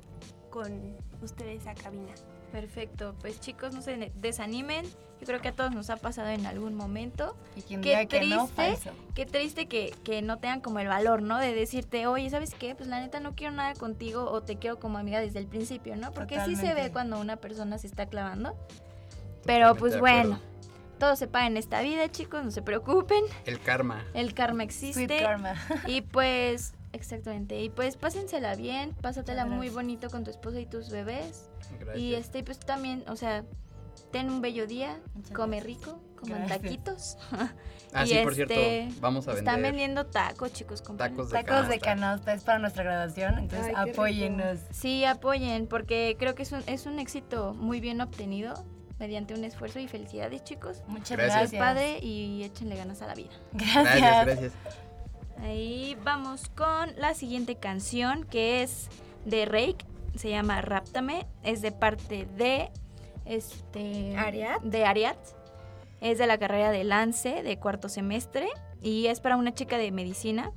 con 0.49 0.95
ustedes 1.21 1.67
a 1.67 1.73
cabina. 1.73 2.13
Perfecto, 2.51 3.15
pues 3.19 3.39
chicos, 3.41 3.73
no 3.73 3.81
se 3.81 4.11
desanimen. 4.15 4.85
Yo 5.20 5.28
creo 5.28 5.41
que 5.41 5.47
a 5.47 5.51
todos 5.53 5.72
nos 5.72 5.89
ha 5.89 5.97
pasado 5.97 6.30
en 6.30 6.45
algún 6.45 6.76
momento. 6.76 7.36
Y 7.55 7.61
quien 7.61 7.82
qué 7.82 7.89
diga 7.89 8.05
que 8.05 8.18
triste, 8.18 8.36
no, 8.36 8.47
falso. 8.47 8.91
qué 9.13 9.26
triste 9.26 9.68
que, 9.68 9.93
que 10.03 10.22
no 10.22 10.38
tengan 10.39 10.61
como 10.61 10.80
el 10.80 10.88
valor, 10.88 11.22
¿no? 11.22 11.39
De 11.39 11.53
decirte, 11.53 12.05
oye, 12.05 12.30
¿sabes 12.30 12.53
qué? 12.53 12.76
Pues 12.76 12.89
la 12.89 12.99
neta 12.99 13.20
no 13.20 13.34
quiero 13.34 13.53
nada 13.53 13.74
contigo 13.76 14.30
o 14.30 14.43
te 14.43 14.57
quiero 14.57 14.78
como 14.80 14.97
amiga 14.97 15.20
desde 15.22 15.39
el 15.39 15.47
principio, 15.47 15.95
¿no? 15.95 16.11
Porque 16.11 16.39
sí 16.45 16.55
se 16.55 16.74
ve 16.74 16.91
cuando 16.91 17.20
una 17.20 17.38
persona 17.38 17.78
se 17.78 17.88
está 17.88 18.07
clavando. 18.07 18.55
Pero 19.45 19.76
pues 19.76 19.99
bueno, 19.99 20.39
todo 20.97 21.16
se 21.16 21.28
paga 21.28 21.47
en 21.47 21.57
esta 21.57 21.82
vida, 21.82 22.09
chicos, 22.09 22.43
no 22.43 22.51
se 22.51 22.61
preocupen. 22.61 23.24
El 23.45 23.59
karma. 23.59 24.03
El 24.13 24.34
karma 24.34 24.63
existe. 24.63 25.05
Sweet 25.07 25.22
karma. 25.22 25.53
Y 25.88 26.01
pues, 26.01 26.74
exactamente. 26.93 27.61
Y 27.61 27.70
pues 27.70 27.97
pásensela 27.97 28.55
bien, 28.55 28.93
pásatela 29.01 29.45
muy 29.45 29.70
bonito 29.70 30.09
con 30.09 30.24
tu 30.24 30.32
esposa 30.32 30.59
y 30.59 30.66
tus 30.66 30.89
bebés. 30.89 31.49
Gracias. 31.80 31.97
Y 31.97 32.16
este, 32.16 32.43
pues 32.43 32.59
también, 32.59 33.03
o 33.07 33.16
sea, 33.16 33.43
ten 34.16 34.30
un 34.30 34.39
bello 34.41 34.66
día, 34.66 34.97
come 35.34 35.57
gracias. 35.59 35.66
rico, 35.66 35.99
como 36.18 36.36
en 36.38 36.45
Gracias. 36.47 36.61
taquitos. 36.61 37.18
Ah, 37.97 38.03
Y 38.03 38.09
sí, 38.09 38.18
por 38.24 38.36
cierto, 38.36 38.53
este, 38.53 38.89
vamos 38.99 39.26
a 39.26 39.32
Están 39.32 39.55
vender 39.55 39.72
vendiendo 39.72 40.05
tacos, 40.07 40.51
chicos, 40.51 40.84
tacos 40.97 41.30
de 41.30 41.41
Tacos 41.43 41.70
de 41.70 41.80
canasta. 41.80 41.80
canasta 41.80 42.34
es 42.34 42.43
para 42.43 42.59
nuestra 42.59 42.84
graduación, 42.84 43.38
entonces 43.38 43.74
Ay, 43.74 43.89
apóyennos. 43.91 44.59
Sí, 44.72 45.05
apoyen, 45.05 45.68
porque 45.68 46.18
creo 46.20 46.36
que 46.36 46.43
es 46.43 46.51
un, 46.51 46.61
es 46.68 46.88
un 46.88 46.99
éxito 46.99 47.53
muy 47.53 47.80
bien 47.80 48.01
obtenido 48.01 48.66
mediante 48.99 49.34
un 49.34 49.45
esfuerzo 49.45 49.80
y 49.80 49.88
felicidades, 49.88 50.43
chicos. 50.43 50.82
Muchas 50.88 51.18
Gracias. 51.18 51.53
padre 51.57 51.99
y 52.01 52.43
échenle 52.43 52.76
ganas 52.76 53.01
a 53.01 53.07
la 53.07 53.16
vida. 53.16 53.32
Gracias. 53.53 53.84
Gracias, 53.86 54.26
gracias. 54.26 54.53
Ahí 55.41 55.97
vamos 56.03 56.49
con 56.49 56.93
la 56.97 57.13
siguiente 57.13 57.55
canción 57.55 58.26
que 58.26 58.61
es 58.63 58.89
de 59.24 59.45
Rake, 59.45 59.86
se 60.18 60.30
llama 60.32 60.59
Ráptame, 60.61 61.28
es 61.43 61.61
de 61.61 61.72
parte 61.72 62.28
de 62.36 62.72
este 63.26 64.15
Ariad. 64.17 64.61
de 64.61 64.86
Ariad. 64.86 65.17
Es 66.01 66.17
de 66.17 66.28
la 66.28 66.38
carrera 66.38 66.71
de 66.71 66.84
Lance 66.84 67.41
de 67.43 67.57
cuarto 67.57 67.89
semestre 67.89 68.47
y 68.82 69.07
es 69.07 69.19
para 69.19 69.38
una 69.38 69.53
chica 69.53 69.78
de 69.78 69.91
medicina. 69.91 70.51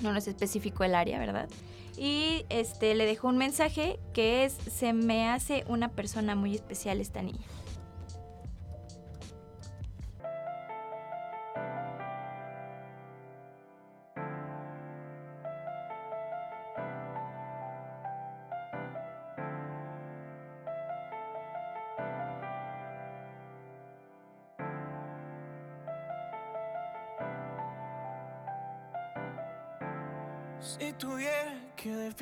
No 0.00 0.12
nos 0.12 0.26
especificó 0.26 0.84
el 0.84 0.94
área, 0.94 1.18
¿verdad? 1.18 1.48
Y 1.96 2.46
este 2.48 2.94
le 2.94 3.04
dejó 3.06 3.28
un 3.28 3.38
mensaje 3.38 4.00
que 4.12 4.44
es 4.44 4.54
se 4.54 4.92
me 4.92 5.28
hace 5.28 5.64
una 5.68 5.88
persona 5.88 6.34
muy 6.34 6.54
especial 6.54 7.00
esta 7.00 7.22
niña. 7.22 7.44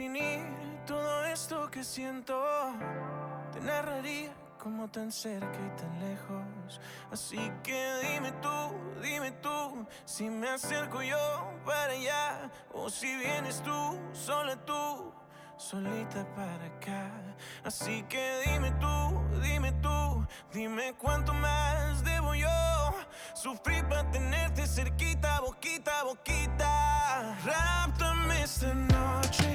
Definir 0.01 0.41
todo 0.87 1.27
esto 1.27 1.71
que 1.71 1.85
siento, 1.85 2.43
te 3.53 3.61
narraría 3.61 4.33
como 4.59 4.89
tan 4.89 5.13
cerca 5.13 5.59
y 5.59 5.79
tan 5.79 6.01
lejos. 6.01 6.81
Así 7.13 7.53
que 7.63 8.01
dime 8.03 8.33
tú, 8.41 8.49
dime 9.03 9.31
tú, 9.43 9.87
si 10.07 10.31
me 10.31 10.49
acerco 10.49 11.03
yo 11.03 11.19
para 11.67 11.93
allá 11.93 12.51
o 12.73 12.89
si 12.89 13.15
vienes 13.15 13.63
tú, 13.63 13.99
sola 14.15 14.57
tú, 14.65 15.13
solita 15.59 16.25
para 16.35 16.65
acá. 16.65 17.11
Así 17.63 18.03
que 18.09 18.41
dime 18.47 18.71
tú, 18.81 19.21
dime 19.43 19.71
tú, 19.83 20.27
dime 20.51 20.95
cuánto 20.95 21.35
más 21.35 22.03
debo 22.05 22.35
yo 22.35 22.49
sufrir 23.35 23.85
para 23.85 24.11
tenerte 24.11 24.67
cerquita, 24.67 25.41
boquita 25.41 26.05
boquita. 26.05 27.37
Ráptame 27.45 28.43
esta 28.43 28.75
noche, 28.75 29.53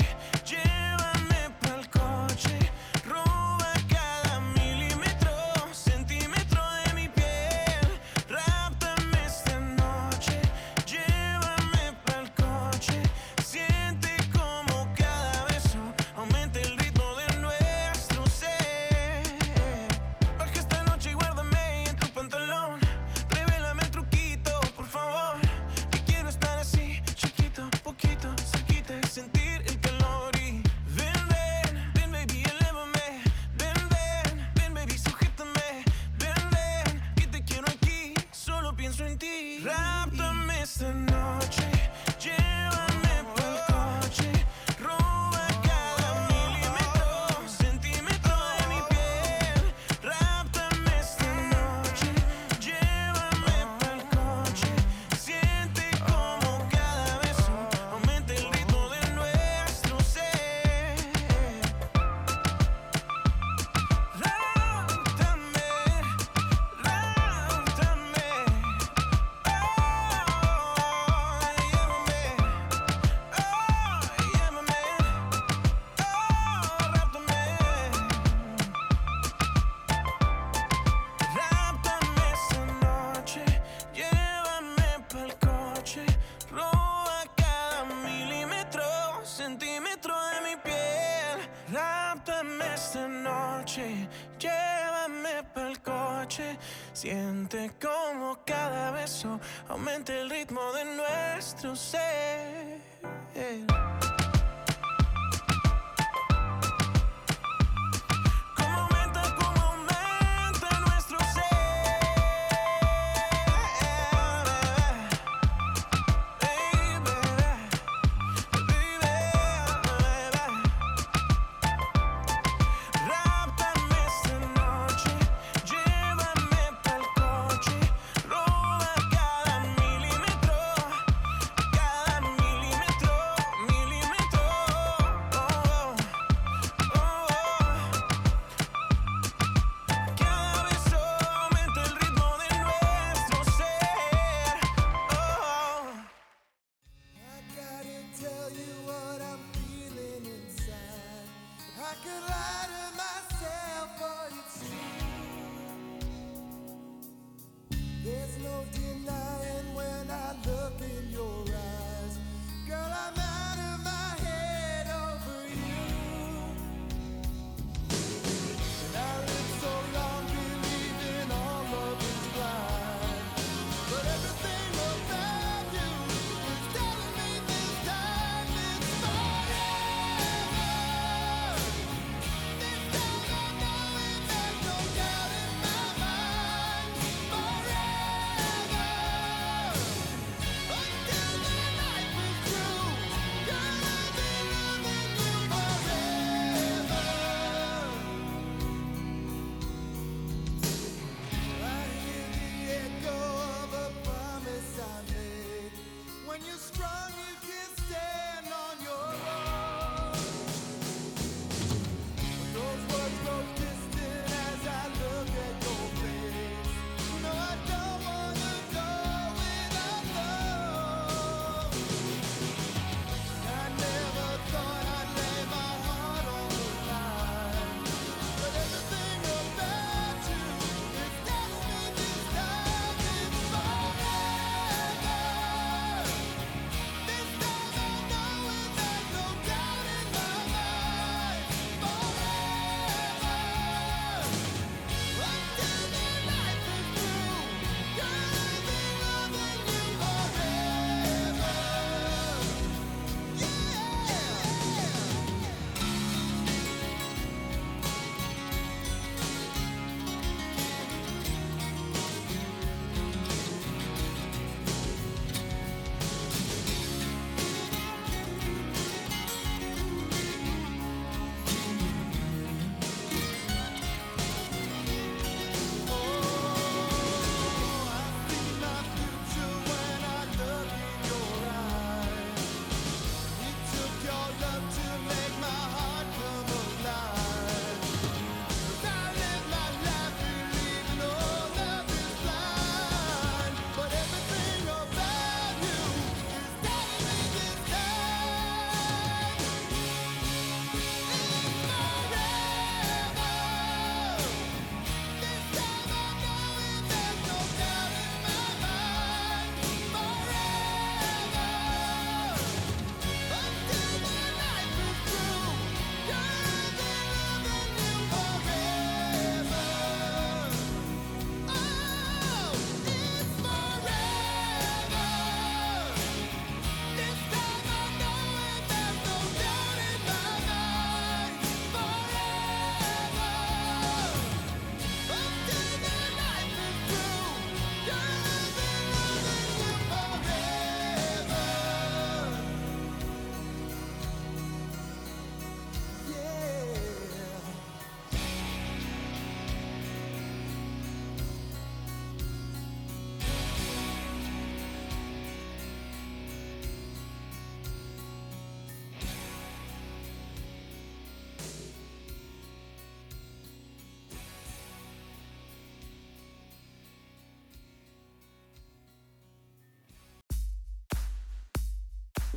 Ráptame 39.66 40.62
esta 40.62 40.94
noche, 40.94 41.16
llévame 41.16 41.25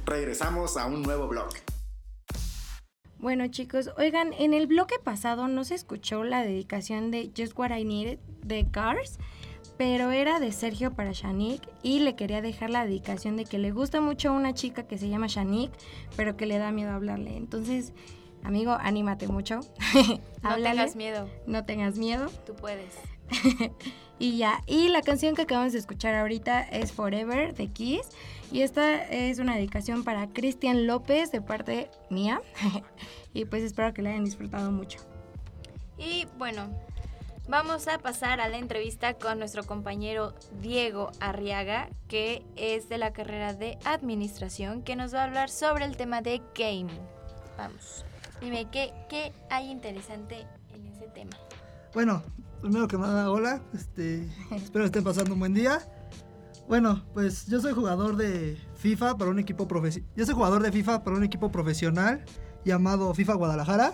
Regresamos 0.08 0.78
a 0.78 0.86
un 0.86 1.02
nuevo 1.02 1.28
blog. 1.28 1.50
Bueno 3.18 3.46
chicos, 3.48 3.90
oigan, 3.98 4.32
en 4.32 4.54
el 4.54 4.66
bloque 4.66 4.94
pasado 4.98 5.48
no 5.48 5.64
se 5.64 5.74
escuchó 5.74 6.24
la 6.24 6.42
dedicación 6.42 7.10
de 7.10 7.30
Just 7.36 7.58
What 7.58 7.76
I 7.76 7.84
Needed 7.84 8.18
de 8.42 8.70
Cars, 8.70 9.18
pero 9.76 10.10
era 10.10 10.40
de 10.40 10.50
Sergio 10.52 10.94
para 10.94 11.12
Shanique 11.12 11.68
y 11.82 11.98
le 12.00 12.16
quería 12.16 12.40
dejar 12.40 12.70
la 12.70 12.86
dedicación 12.86 13.36
de 13.36 13.44
que 13.44 13.58
le 13.58 13.70
gusta 13.70 14.00
mucho 14.00 14.30
a 14.30 14.32
una 14.32 14.54
chica 14.54 14.84
que 14.84 14.96
se 14.96 15.10
llama 15.10 15.26
Shanique, 15.26 15.76
pero 16.16 16.38
que 16.38 16.46
le 16.46 16.56
da 16.56 16.72
miedo 16.72 16.92
hablarle. 16.92 17.36
Entonces, 17.36 17.92
amigo, 18.44 18.72
anímate 18.80 19.28
mucho. 19.28 19.60
No 20.42 20.54
tengas 20.54 20.96
miedo. 20.96 21.28
No 21.46 21.66
tengas 21.66 21.98
miedo. 21.98 22.30
Tú 22.46 22.54
puedes. 22.54 22.94
y 24.18 24.38
ya, 24.38 24.62
y 24.66 24.88
la 24.88 25.02
canción 25.02 25.34
que 25.34 25.42
acabamos 25.42 25.72
de 25.72 25.78
escuchar 25.78 26.14
ahorita 26.14 26.62
es 26.62 26.92
Forever 26.92 27.54
de 27.54 27.68
Kiss. 27.68 28.08
Y 28.50 28.62
esta 28.62 29.02
es 29.04 29.38
una 29.38 29.56
dedicación 29.56 30.04
para 30.04 30.28
Cristian 30.28 30.86
López 30.86 31.30
de 31.30 31.42
parte 31.42 31.90
mía. 32.08 32.40
y 33.34 33.44
pues 33.44 33.62
espero 33.62 33.92
que 33.92 34.02
la 34.02 34.10
hayan 34.10 34.24
disfrutado 34.24 34.70
mucho. 34.70 35.00
Y 35.98 36.26
bueno, 36.38 36.70
vamos 37.48 37.88
a 37.88 37.98
pasar 37.98 38.40
a 38.40 38.48
la 38.48 38.56
entrevista 38.56 39.14
con 39.14 39.38
nuestro 39.38 39.64
compañero 39.64 40.34
Diego 40.62 41.10
Arriaga, 41.20 41.90
que 42.08 42.42
es 42.56 42.88
de 42.88 42.98
la 42.98 43.12
carrera 43.12 43.52
de 43.52 43.78
administración, 43.84 44.82
que 44.82 44.96
nos 44.96 45.14
va 45.14 45.22
a 45.22 45.24
hablar 45.24 45.50
sobre 45.50 45.84
el 45.84 45.96
tema 45.96 46.22
de 46.22 46.40
gaming. 46.54 47.00
Vamos, 47.58 48.04
dime, 48.40 48.66
¿qué, 48.70 48.92
qué 49.10 49.32
hay 49.50 49.70
interesante 49.70 50.46
en 50.74 50.86
ese 50.86 51.08
tema? 51.08 51.36
Bueno, 51.92 52.22
primero 52.60 52.88
que 52.88 52.98
nada, 52.98 53.30
hola. 53.30 53.62
Este, 53.72 54.28
espero 54.56 54.84
estén 54.84 55.04
pasando 55.04 55.34
un 55.34 55.40
buen 55.40 55.54
día. 55.54 55.80
Bueno, 56.68 57.04
pues 57.14 57.46
yo 57.46 57.60
soy 57.60 57.72
jugador 57.72 58.16
de 58.16 58.58
FIFA 58.76 59.16
para 59.16 59.30
un 59.30 59.38
equipo 59.38 59.66
profesional. 59.66 60.10
Yo 60.16 60.26
soy 60.26 60.34
jugador 60.34 60.62
de 60.62 60.72
FIFA 60.72 61.02
para 61.02 61.16
un 61.16 61.24
equipo 61.24 61.50
profesional 61.50 62.24
llamado 62.64 63.14
FIFA 63.14 63.34
Guadalajara. 63.34 63.92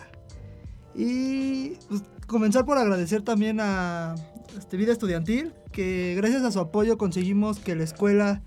Y 0.94 1.70
pues, 1.88 2.02
comenzar 2.26 2.64
por 2.64 2.78
agradecer 2.78 3.22
también 3.22 3.58
a 3.60 4.14
este, 4.56 4.76
Vida 4.76 4.92
Estudiantil, 4.92 5.52
que 5.72 6.14
gracias 6.16 6.42
a 6.42 6.50
su 6.50 6.60
apoyo 6.60 6.98
conseguimos 6.98 7.60
que 7.60 7.76
la 7.76 7.84
escuela, 7.84 8.42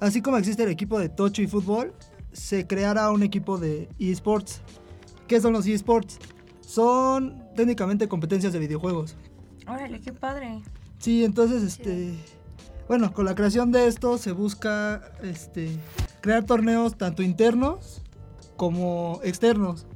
así 0.00 0.22
como 0.22 0.36
existe 0.36 0.62
el 0.62 0.70
equipo 0.70 0.98
de 0.98 1.08
Tocho 1.08 1.42
y 1.42 1.46
fútbol, 1.46 1.94
se 2.32 2.66
creara 2.66 3.10
un 3.10 3.22
equipo 3.22 3.58
de 3.58 3.88
eSports. 3.98 4.62
¿Qué 5.26 5.40
son 5.40 5.52
los 5.52 5.66
eSports? 5.66 6.18
Son 6.60 7.44
técnicamente 7.54 8.08
competencias 8.08 8.52
de 8.52 8.58
videojuegos. 8.60 9.16
Órale, 9.70 10.00
qué 10.00 10.12
padre. 10.12 10.62
Sí, 10.98 11.24
entonces, 11.24 11.62
este, 11.62 12.14
bueno, 12.88 13.12
con 13.12 13.24
la 13.24 13.34
creación 13.34 13.72
de 13.72 13.86
esto 13.86 14.18
se 14.18 14.32
busca, 14.32 15.02
este, 15.22 15.70
crear 16.20 16.44
torneos 16.44 16.96
tanto 16.98 17.22
internos 17.22 18.02
como 18.56 19.20
externos. 19.22 19.86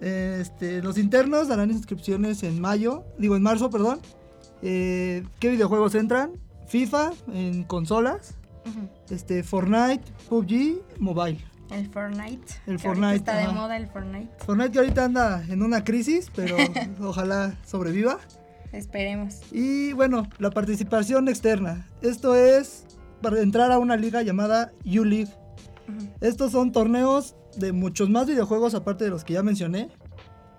Este, 0.00 0.82
los 0.82 0.98
internos 0.98 1.48
darán 1.48 1.70
inscripciones 1.70 2.42
en 2.42 2.60
mayo, 2.60 3.04
digo 3.18 3.36
en 3.36 3.42
marzo, 3.42 3.70
perdón. 3.70 4.00
Eh, 4.62 5.24
¿Qué 5.40 5.50
videojuegos 5.50 5.94
entran? 5.94 6.32
FIFA 6.68 7.12
en 7.32 7.64
consolas, 7.64 8.34
este, 9.10 9.42
Fortnite, 9.42 10.02
PUBG, 10.28 10.82
mobile. 10.98 11.38
El 11.70 11.88
Fortnite. 11.88 12.54
El 12.66 12.76
que 12.76 12.82
Fortnite, 12.82 13.16
Está 13.16 13.36
de 13.38 13.48
moda 13.48 13.76
el 13.76 13.88
Fortnite. 13.88 14.30
Fortnite 14.44 14.70
que 14.70 14.78
ahorita 14.78 15.04
anda 15.04 15.44
en 15.48 15.62
una 15.62 15.84
crisis, 15.84 16.30
pero 16.34 16.56
ojalá 17.00 17.54
sobreviva. 17.66 18.18
Esperemos. 18.74 19.40
Y 19.52 19.92
bueno, 19.92 20.28
la 20.38 20.50
participación 20.50 21.28
externa. 21.28 21.86
Esto 22.02 22.34
es 22.34 22.84
para 23.22 23.40
entrar 23.40 23.72
a 23.72 23.78
una 23.78 23.96
liga 23.96 24.22
llamada 24.22 24.72
U-League. 24.84 25.32
Estos 26.20 26.52
son 26.52 26.72
torneos 26.72 27.36
de 27.56 27.72
muchos 27.72 28.10
más 28.10 28.26
videojuegos 28.26 28.74
aparte 28.74 29.04
de 29.04 29.10
los 29.10 29.24
que 29.24 29.34
ya 29.34 29.42
mencioné. 29.42 29.90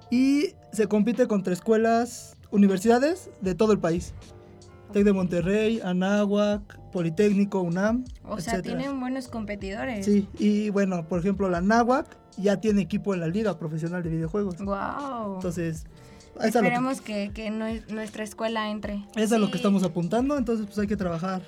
Y 0.09 0.53
se 0.71 0.87
compite 0.87 1.27
contra 1.27 1.51
escuelas, 1.53 2.37
universidades 2.51 3.29
de 3.41 3.55
todo 3.55 3.71
el 3.73 3.79
país. 3.79 4.13
Tec 4.93 5.03
de 5.03 5.11
Monterrey, 5.13 5.81
Anáhuac, 5.83 6.79
Politécnico, 6.91 7.59
UNAM, 7.61 8.05
O 8.23 8.39
sea, 8.39 8.53
etcétera. 8.53 8.77
tienen 8.77 8.99
buenos 8.99 9.27
competidores. 9.27 10.05
Sí, 10.05 10.29
y 10.37 10.69
bueno, 10.69 11.07
por 11.07 11.19
ejemplo, 11.19 11.49
la 11.49 11.57
Anáhuac 11.57 12.17
ya 12.37 12.61
tiene 12.61 12.81
equipo 12.81 13.13
en 13.13 13.19
la 13.19 13.27
liga 13.27 13.57
profesional 13.57 14.03
de 14.03 14.09
videojuegos. 14.09 14.57
Wow. 14.59 15.35
Entonces, 15.35 15.85
eso 16.39 16.47
es 16.47 16.55
lo 16.55 16.61
que- 16.61 16.67
Esperemos 16.67 17.01
que, 17.01 17.31
que 17.33 17.49
nue- 17.51 17.85
nuestra 17.87 18.23
escuela 18.23 18.69
entre. 18.69 18.95
eso 19.15 19.23
es 19.23 19.31
a 19.31 19.37
lo 19.37 19.45
Sí. 19.47 19.51
que 19.53 19.57
estamos 19.57 19.83
apuntando, 19.83 20.37
entonces 20.37 20.65
pues 20.65 20.77
hay 20.79 20.87
que 20.87 20.97
trabajar. 20.97 21.41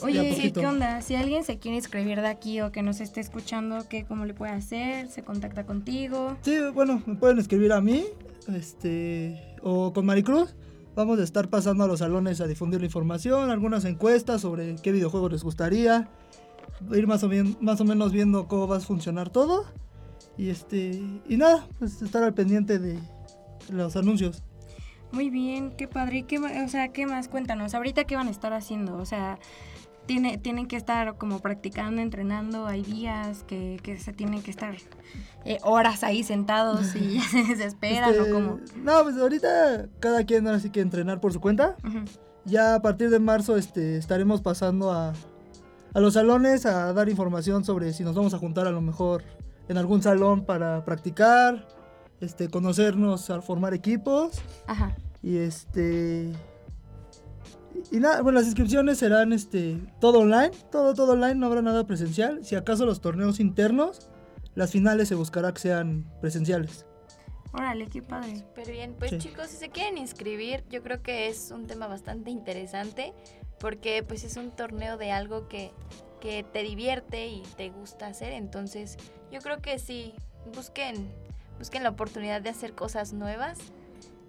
Oye, 0.00 0.32
poquito. 0.32 0.60
¿qué 0.60 0.66
onda? 0.66 1.02
Si 1.02 1.16
alguien 1.16 1.42
se 1.42 1.58
quiere 1.58 1.76
inscribir 1.76 2.20
de 2.20 2.28
aquí 2.28 2.60
o 2.60 2.70
que 2.70 2.82
nos 2.82 3.00
esté 3.00 3.20
escuchando, 3.20 3.88
¿qué, 3.88 4.04
¿cómo 4.04 4.26
le 4.26 4.34
puede 4.34 4.52
hacer? 4.52 5.08
¿Se 5.08 5.24
contacta 5.24 5.66
contigo? 5.66 6.36
Sí, 6.42 6.56
bueno, 6.72 7.02
me 7.04 7.16
pueden 7.16 7.38
escribir 7.40 7.72
a 7.72 7.80
mí, 7.80 8.04
este, 8.54 9.56
o 9.62 9.92
con 9.92 10.06
Maricruz. 10.06 10.54
Vamos 10.94 11.18
a 11.18 11.22
estar 11.24 11.48
pasando 11.48 11.84
a 11.84 11.86
los 11.88 11.98
salones 12.00 12.40
a 12.40 12.46
difundir 12.46 12.80
la 12.80 12.86
información, 12.86 13.50
algunas 13.50 13.84
encuestas 13.84 14.40
sobre 14.40 14.76
qué 14.76 14.92
videojuegos 14.92 15.32
les 15.32 15.42
gustaría, 15.44 16.08
ir 16.92 17.06
más 17.08 17.22
o, 17.24 17.28
bien, 17.28 17.56
más 17.60 17.80
o 17.80 17.84
menos 17.84 18.12
viendo 18.12 18.46
cómo 18.48 18.68
va 18.68 18.76
a 18.76 18.80
funcionar 18.80 19.30
todo. 19.30 19.64
Y 20.36 20.50
este, 20.50 21.00
y 21.28 21.36
nada, 21.36 21.66
pues 21.80 22.02
estar 22.02 22.22
al 22.22 22.34
pendiente 22.34 22.78
de 22.78 22.98
los 23.70 23.96
anuncios. 23.96 24.42
Muy 25.10 25.30
bien, 25.30 25.72
qué 25.72 25.88
padre. 25.88 26.24
¿Qué, 26.24 26.38
o 26.38 26.68
sea, 26.68 26.88
¿qué 26.88 27.06
más? 27.06 27.28
Cuéntanos. 27.28 27.74
¿Ahorita 27.74 28.04
qué 28.04 28.16
van 28.16 28.28
a 28.28 28.30
estar 28.30 28.52
haciendo? 28.52 28.96
O 28.98 29.06
sea, 29.06 29.38
tiene, 30.06 30.38
tienen 30.38 30.66
que 30.66 30.76
estar 30.76 31.16
como 31.16 31.40
practicando, 31.40 32.02
entrenando. 32.02 32.66
Hay 32.66 32.82
días 32.82 33.44
que, 33.44 33.78
que 33.82 33.98
se 33.98 34.12
tienen 34.12 34.42
que 34.42 34.50
estar 34.50 34.74
eh, 35.44 35.58
horas 35.62 36.04
ahí 36.04 36.22
sentados 36.22 36.94
y 36.94 37.14
ya 37.14 37.22
se 37.30 37.44
desesperan 37.44 38.10
Este, 38.10 38.30
o 38.30 38.34
como... 38.34 38.60
No, 38.76 39.02
pues 39.02 39.16
ahorita 39.16 39.88
cada 40.00 40.24
quien 40.24 40.46
ahora 40.46 40.60
sí 40.60 40.70
que 40.70 40.80
entrenar 40.80 41.20
por 41.20 41.32
su 41.32 41.40
cuenta. 41.40 41.76
Ya 42.44 42.74
a 42.74 42.82
partir 42.82 43.10
de 43.10 43.18
marzo 43.18 43.56
este, 43.56 43.96
estaremos 43.96 44.42
pasando 44.42 44.92
a, 44.92 45.12
a 45.94 46.00
los 46.00 46.14
salones 46.14 46.66
a 46.66 46.92
dar 46.92 47.08
información 47.08 47.64
sobre 47.64 47.92
si 47.92 48.04
nos 48.04 48.14
vamos 48.14 48.34
a 48.34 48.38
juntar 48.38 48.66
a 48.66 48.72
lo 48.72 48.80
mejor 48.80 49.24
en 49.68 49.76
algún 49.76 50.02
salón 50.02 50.44
para 50.44 50.84
practicar, 50.84 51.66
este, 52.20 52.48
conocernos, 52.48 53.30
a 53.30 53.40
formar 53.42 53.74
equipos. 53.74 54.40
Ajá. 54.66 54.96
Y 55.22 55.38
este. 55.38 56.32
Y, 57.92 57.96
y 57.96 58.00
nada, 58.00 58.22
bueno, 58.22 58.38
las 58.38 58.46
inscripciones 58.46 58.98
serán 58.98 59.32
este, 59.32 59.78
todo 60.00 60.20
online, 60.20 60.50
todo, 60.70 60.94
todo 60.94 61.12
online, 61.12 61.34
no 61.36 61.46
habrá 61.46 61.62
nada 61.62 61.86
presencial. 61.86 62.44
Si 62.44 62.54
acaso 62.56 62.86
los 62.86 63.00
torneos 63.00 63.40
internos, 63.40 64.08
las 64.54 64.70
finales 64.72 65.08
se 65.08 65.14
buscará 65.14 65.52
que 65.52 65.60
sean 65.60 66.10
presenciales. 66.20 66.84
Órale, 67.52 67.86
qué 67.86 68.02
padre. 68.02 68.36
Súper 68.40 68.70
bien. 68.70 68.94
Pues 68.98 69.10
Sí. 69.12 69.18
chicos, 69.18 69.46
si 69.48 69.56
se 69.56 69.70
quieren 69.70 69.96
inscribir, 69.96 70.64
yo 70.70 70.82
creo 70.82 71.02
que 71.02 71.28
es 71.28 71.50
un 71.50 71.66
tema 71.66 71.86
bastante 71.86 72.30
interesante 72.30 73.14
porque 73.58 74.02
pues 74.06 74.22
es 74.24 74.36
un 74.36 74.50
torneo 74.50 74.98
de 74.98 75.12
algo 75.12 75.48
que, 75.48 75.72
que 76.20 76.44
te 76.44 76.62
divierte 76.62 77.26
y 77.28 77.42
te 77.56 77.70
gusta 77.70 78.06
hacer. 78.08 78.32
Entonces 78.32 78.98
yo 79.32 79.40
creo 79.40 79.58
que 79.62 79.78
sí, 79.78 80.14
busquen, 80.54 81.10
busquen 81.58 81.82
la 81.82 81.90
oportunidad 81.90 82.40
de 82.40 82.50
hacer 82.50 82.74
cosas 82.74 83.12
nuevas 83.12 83.58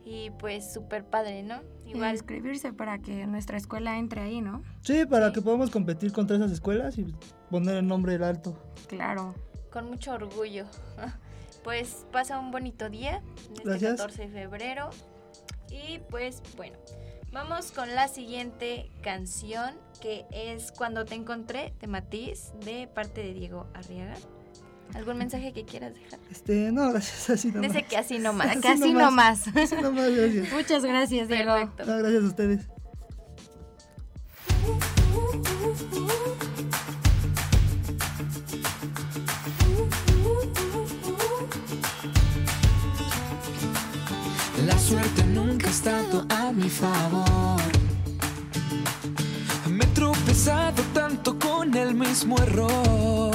y 0.05 0.31
pues 0.31 0.73
súper 0.73 1.05
padre, 1.05 1.43
¿no? 1.43 1.61
Igual 1.85 2.13
inscribirse 2.13 2.73
para 2.73 2.99
que 2.99 3.27
nuestra 3.27 3.57
escuela 3.57 3.97
entre 3.97 4.21
ahí, 4.21 4.41
¿no? 4.41 4.63
Sí, 4.81 5.05
para 5.05 5.31
que 5.31 5.41
podamos 5.41 5.69
competir 5.69 6.11
contra 6.11 6.35
esas 6.37 6.51
escuelas 6.51 6.97
y 6.97 7.13
poner 7.49 7.77
el 7.77 7.87
nombre 7.87 8.13
del 8.13 8.23
alto. 8.23 8.57
Claro. 8.87 9.35
Con 9.71 9.89
mucho 9.89 10.13
orgullo. 10.13 10.65
Pues 11.63 12.05
pasa 12.13 12.39
un 12.39 12.51
bonito 12.51 12.89
día, 12.89 13.21
este 13.51 13.63
Gracias. 13.63 13.97
14 13.97 14.21
de 14.21 14.29
febrero. 14.29 14.89
Y 15.69 15.99
pues 16.09 16.41
bueno, 16.55 16.77
vamos 17.33 17.73
con 17.73 17.93
la 17.93 18.07
siguiente 18.07 18.89
canción 19.03 19.75
que 20.01 20.25
es 20.31 20.71
Cuando 20.71 21.03
te 21.03 21.15
encontré 21.15 21.73
de 21.81 21.87
Matiz 21.87 22.53
de 22.63 22.87
parte 22.87 23.21
de 23.21 23.33
Diego 23.33 23.67
Arriaga. 23.73 24.15
¿Algún 24.95 25.17
mensaje 25.17 25.53
que 25.53 25.65
quieras 25.65 25.93
dejar? 25.93 26.19
Este, 26.31 26.71
no, 26.71 26.91
gracias, 26.91 27.29
así 27.29 27.51
nomás. 27.51 27.73
Dice 27.73 27.85
que 27.85 27.97
así 27.97 28.19
nomás. 28.19 28.47
Así 28.47 28.61
que 28.61 28.67
así 28.67 28.93
nomás. 28.93 29.47
nomás. 29.47 29.71
Así 29.71 29.75
nomás, 29.81 30.15
gracias. 30.15 30.51
Muchas 30.51 30.83
gracias, 30.83 31.27
Diego. 31.27 31.57
No, 31.57 31.97
gracias 31.97 32.23
a 32.23 32.27
ustedes. 32.27 32.61
La 44.65 44.77
suerte 44.77 45.23
nunca 45.25 45.67
ha 45.67 45.71
estado 45.71 46.25
a 46.29 46.51
mi 46.51 46.69
favor. 46.69 47.61
Me 49.69 49.85
he 49.85 49.87
tropezado 49.87 50.81
tanto 50.93 51.37
con 51.39 51.73
el 51.75 51.93
mismo 51.93 52.37
error 52.39 53.31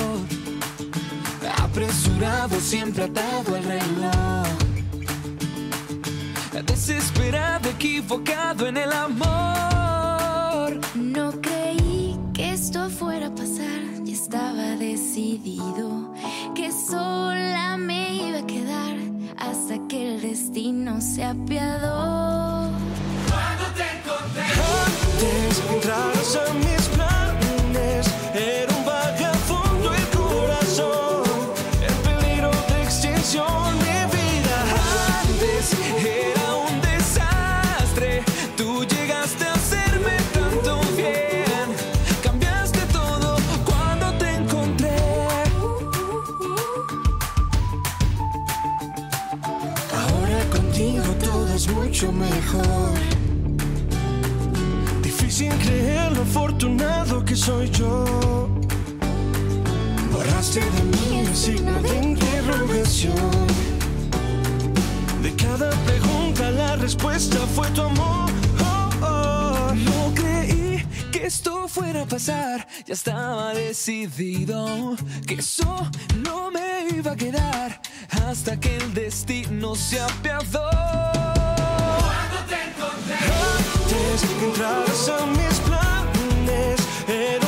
apresurado, 1.74 2.60
siempre 2.60 3.02
atado 3.02 3.56
al 3.56 3.64
reloj. 3.64 4.46
Desesperado, 6.66 7.68
equivocado 7.68 8.68
en 8.68 8.76
el 8.76 8.92
amor. 8.92 10.80
No 10.94 11.32
creí 11.40 12.16
que 12.32 12.52
esto 12.52 12.88
fuera 12.90 13.26
a 13.26 13.34
pasar, 13.34 13.80
y 14.06 14.12
estaba 14.12 14.76
decidido 14.76 16.14
que 16.54 16.70
sola 16.70 17.76
me 17.76 18.28
iba 18.28 18.38
a 18.38 18.46
quedar 18.46 18.96
hasta 19.36 19.76
que 19.88 20.14
el 20.14 20.22
destino 20.22 21.00
se 21.00 21.24
apiadó. 21.24 22.03
soy 57.45 57.68
yo. 57.72 58.49
Borraste 60.11 60.61
de 60.61 60.82
mí 60.82 61.26
el 61.26 61.36
signo 61.36 61.72
de 61.82 61.95
interrogación. 62.03 63.47
De 65.22 65.30
cada 65.36 65.70
pregunta 65.84 66.51
la 66.51 66.76
respuesta 66.76 67.36
fue 67.55 67.68
tu 67.72 67.82
amor. 67.82 68.30
Oh, 68.61 68.90
oh. 69.03 69.74
No 69.74 70.14
creí 70.14 70.86
que 71.12 71.26
esto 71.26 71.68
fuera 71.68 72.03
a 72.03 72.07
pasar. 72.07 72.66
Ya 72.86 72.95
estaba 72.95 73.53
decidido 73.53 74.97
que 75.26 75.34
eso 75.34 75.90
no 76.26 76.51
me 76.51 76.97
iba 76.97 77.12
a 77.12 77.16
quedar 77.16 77.82
hasta 78.26 78.59
que 78.59 78.74
el 78.78 78.95
destino 78.95 79.74
se 79.74 80.01
apiadó. 80.01 80.70
Cuando 82.05 82.38
te 82.49 82.59
encontré, 82.68 83.18
antes 83.76 84.22
que 84.28 84.45
entraras 84.47 85.09
a 85.11 85.26
mis 85.26 85.61
planes. 85.61 85.93
And 87.07 87.43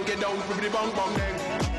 don't 0.00 0.06
get 0.06 0.20
down, 0.20 0.36
ribbity 0.48 0.72
bong 0.72 0.90
bong 0.94 1.14
dang. 1.16 1.69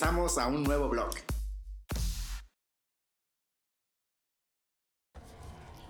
Regresamos 0.00 0.38
a 0.38 0.46
un 0.46 0.64
nuevo 0.64 0.88
blog. 0.88 1.10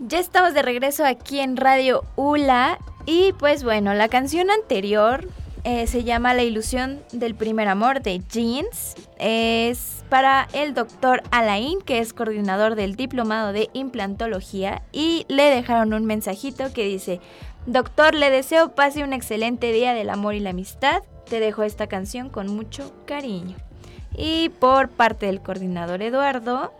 Ya 0.00 0.18
estamos 0.18 0.52
de 0.52 0.62
regreso 0.62 1.04
aquí 1.06 1.38
en 1.38 1.56
Radio 1.56 2.02
ULA 2.16 2.80
y 3.06 3.32
pues 3.34 3.62
bueno, 3.62 3.94
la 3.94 4.08
canción 4.08 4.50
anterior 4.50 5.28
eh, 5.62 5.86
se 5.86 6.02
llama 6.02 6.34
La 6.34 6.42
ilusión 6.42 7.00
del 7.12 7.36
primer 7.36 7.68
amor 7.68 8.02
de 8.02 8.18
Jeans. 8.18 8.96
Es 9.20 10.04
para 10.08 10.48
el 10.54 10.74
doctor 10.74 11.22
Alain, 11.30 11.80
que 11.80 12.00
es 12.00 12.12
coordinador 12.12 12.74
del 12.74 12.96
diplomado 12.96 13.52
de 13.52 13.70
implantología 13.74 14.82
y 14.90 15.24
le 15.28 15.44
dejaron 15.44 15.92
un 15.92 16.04
mensajito 16.04 16.72
que 16.72 16.84
dice, 16.84 17.20
doctor, 17.66 18.16
le 18.16 18.30
deseo 18.30 18.74
pase 18.74 19.04
un 19.04 19.12
excelente 19.12 19.70
día 19.70 19.94
del 19.94 20.10
amor 20.10 20.34
y 20.34 20.40
la 20.40 20.50
amistad. 20.50 21.04
Te 21.28 21.38
dejo 21.38 21.62
esta 21.62 21.86
canción 21.86 22.28
con 22.28 22.48
mucho 22.48 22.92
cariño. 23.06 23.69
Y 24.16 24.48
por 24.48 24.88
parte 24.88 25.26
del 25.26 25.40
coordinador 25.40 26.02
Eduardo, 26.02 26.72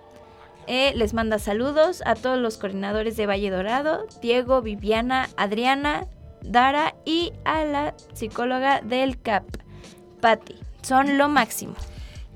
eh, 0.67 0.93
les 0.95 1.15
manda 1.15 1.39
saludos 1.39 2.03
a 2.07 2.15
todos 2.15 2.39
los 2.39 2.57
coordinadores 2.59 3.17
de 3.17 3.27
Valle 3.27 3.51
Dorado, 3.51 4.07
Diego, 4.23 4.63
Viviana, 4.63 5.29
Adriana, 5.37 6.07
Dara 6.43 6.95
y 7.05 7.33
a 7.45 7.65
la 7.65 7.95
psicóloga 8.13 8.81
del 8.81 9.21
CAP, 9.21 9.45
Patti. 10.21 10.57
Son 10.83 11.19
lo 11.19 11.29
máximo. 11.29 11.75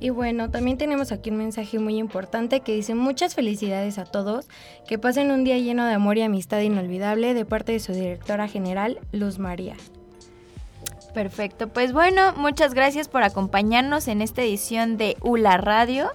Y 0.01 0.11
bueno, 0.11 0.51
también 0.51 0.77
tenemos 0.77 1.13
aquí 1.13 1.31
un 1.31 1.37
mensaje 1.37 1.79
muy 1.79 1.97
importante 1.97 2.61
que 2.61 2.75
dice 2.75 2.95
muchas 2.95 3.35
felicidades 3.35 3.99
a 3.99 4.05
todos, 4.05 4.49
que 4.87 4.99
pasen 4.99 5.31
un 5.31 5.45
día 5.45 5.57
lleno 5.59 5.87
de 5.87 5.95
amor 5.95 6.19
y 6.19 6.23
amistad 6.23 6.61
inolvidable 6.61 7.33
de 7.33 7.45
parte 7.45 7.73
de 7.73 7.81
su 7.81 7.93
directora 7.93 8.49
general, 8.49 8.99
Luz 9.13 9.39
María. 9.39 9.77
Perfecto, 11.15 11.69
pues 11.69 11.93
bueno, 11.93 12.35
muchas 12.37 12.75
gracias 12.75 13.09
por 13.09 13.23
acompañarnos 13.23 14.09
en 14.09 14.21
esta 14.21 14.43
edición 14.43 14.97
de 14.97 15.17
ULA 15.21 15.57
Radio. 15.59 16.11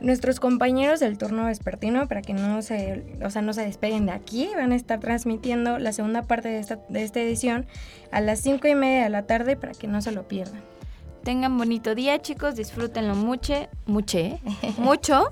Nuestros 0.00 0.40
compañeros 0.40 1.00
del 1.00 1.18
turno 1.18 1.44
vespertino, 1.44 2.08
para 2.08 2.22
que 2.22 2.32
no 2.32 2.62
se, 2.62 3.04
o 3.22 3.28
sea, 3.28 3.42
no 3.42 3.52
se 3.52 3.62
despeguen 3.62 4.06
de 4.06 4.12
aquí, 4.12 4.48
van 4.56 4.72
a 4.72 4.76
estar 4.76 5.00
transmitiendo 5.00 5.78
la 5.78 5.92
segunda 5.92 6.22
parte 6.22 6.48
de 6.48 6.60
esta, 6.60 6.78
de 6.88 7.02
esta 7.02 7.20
edición 7.20 7.66
a 8.10 8.22
las 8.22 8.40
cinco 8.40 8.68
y 8.68 8.74
media 8.74 9.02
de 9.02 9.10
la 9.10 9.26
tarde 9.26 9.56
para 9.56 9.72
que 9.72 9.86
no 9.86 10.00
se 10.00 10.12
lo 10.12 10.26
pierdan. 10.26 10.62
Tengan 11.24 11.58
bonito 11.58 11.94
día, 11.94 12.22
chicos, 12.22 12.56
disfrútenlo 12.56 13.14
mucho, 13.16 13.68
mucho, 13.84 14.18
mucho. 14.78 15.28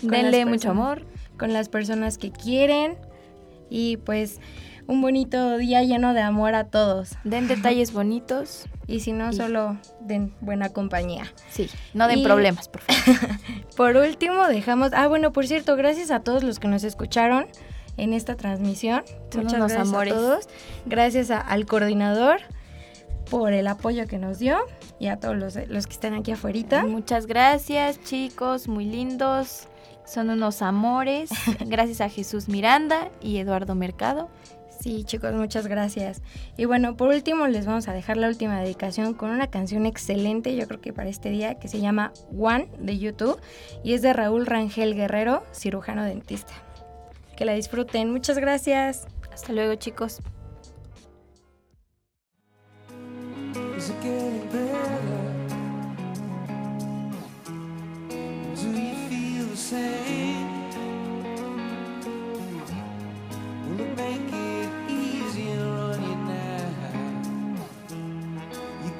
Denle 0.00 0.46
mucho 0.46 0.70
amor. 0.70 1.04
Con 1.36 1.52
las 1.52 1.68
personas 1.68 2.16
que 2.16 2.30
quieren 2.30 2.96
y 3.68 3.96
pues 3.98 4.40
un 4.86 5.00
bonito 5.00 5.56
día 5.58 5.82
lleno 5.82 6.14
de 6.14 6.20
amor 6.20 6.54
a 6.54 6.64
todos. 6.64 7.10
Den 7.24 7.48
detalles 7.48 7.92
bonitos. 7.92 8.66
Y 8.86 9.00
si 9.00 9.12
no, 9.12 9.30
Y- 9.30 9.36
solo 9.36 9.78
den 10.00 10.34
buena 10.40 10.68
compañía. 10.68 11.24
Sí, 11.50 11.68
no 11.94 12.06
den 12.06 12.18
Y- 12.18 12.24
problemas, 12.24 12.68
por 12.68 12.82
favor. 12.82 13.30
Por 13.76 13.96
último, 13.96 14.46
dejamos. 14.46 14.92
Ah, 14.94 15.08
bueno, 15.08 15.32
por 15.32 15.46
cierto, 15.46 15.74
gracias 15.76 16.10
a 16.10 16.20
todos 16.20 16.44
los 16.44 16.58
que 16.60 16.68
nos 16.68 16.84
escucharon 16.84 17.46
en 17.96 18.12
esta 18.12 18.36
transmisión. 18.36 19.02
Son 19.32 19.44
Muchas 19.44 19.58
gracias 19.60 19.88
amores. 19.88 20.12
a 20.12 20.16
todos. 20.16 20.48
Gracias 20.86 21.30
a- 21.30 21.40
al 21.40 21.66
coordinador 21.66 22.38
por 23.30 23.52
el 23.52 23.66
apoyo 23.66 24.06
que 24.06 24.18
nos 24.18 24.38
dio 24.38 24.58
y 25.00 25.06
a 25.08 25.16
todos 25.18 25.36
los, 25.36 25.56
los 25.68 25.86
que 25.86 25.92
están 25.94 26.14
aquí 26.14 26.30
afuera. 26.32 26.84
Muchas 26.86 27.26
gracias, 27.26 28.00
chicos, 28.04 28.68
muy 28.68 28.84
lindos. 28.84 29.66
Son 30.06 30.28
unos 30.28 30.60
amores. 30.60 31.30
Gracias 31.66 32.02
a 32.02 32.10
Jesús 32.10 32.46
Miranda 32.46 33.08
y 33.22 33.38
Eduardo 33.38 33.74
Mercado. 33.74 34.28
Sí, 34.84 35.02
chicos, 35.02 35.32
muchas 35.32 35.66
gracias. 35.66 36.20
Y 36.58 36.66
bueno, 36.66 36.94
por 36.94 37.08
último 37.08 37.46
les 37.46 37.64
vamos 37.64 37.88
a 37.88 37.94
dejar 37.94 38.18
la 38.18 38.28
última 38.28 38.60
dedicación 38.60 39.14
con 39.14 39.30
una 39.30 39.46
canción 39.46 39.86
excelente, 39.86 40.54
yo 40.56 40.68
creo 40.68 40.82
que 40.82 40.92
para 40.92 41.08
este 41.08 41.30
día, 41.30 41.54
que 41.54 41.68
se 41.68 41.80
llama 41.80 42.12
One 42.38 42.68
de 42.78 42.98
YouTube 42.98 43.40
y 43.82 43.94
es 43.94 44.02
de 44.02 44.12
Raúl 44.12 44.44
Rangel 44.44 44.94
Guerrero, 44.94 45.42
cirujano 45.54 46.04
dentista. 46.04 46.52
Que 47.34 47.46
la 47.46 47.54
disfruten. 47.54 48.12
Muchas 48.12 48.36
gracias. 48.36 49.06
Hasta 49.32 49.54
luego, 49.54 49.74
chicos. 49.76 50.20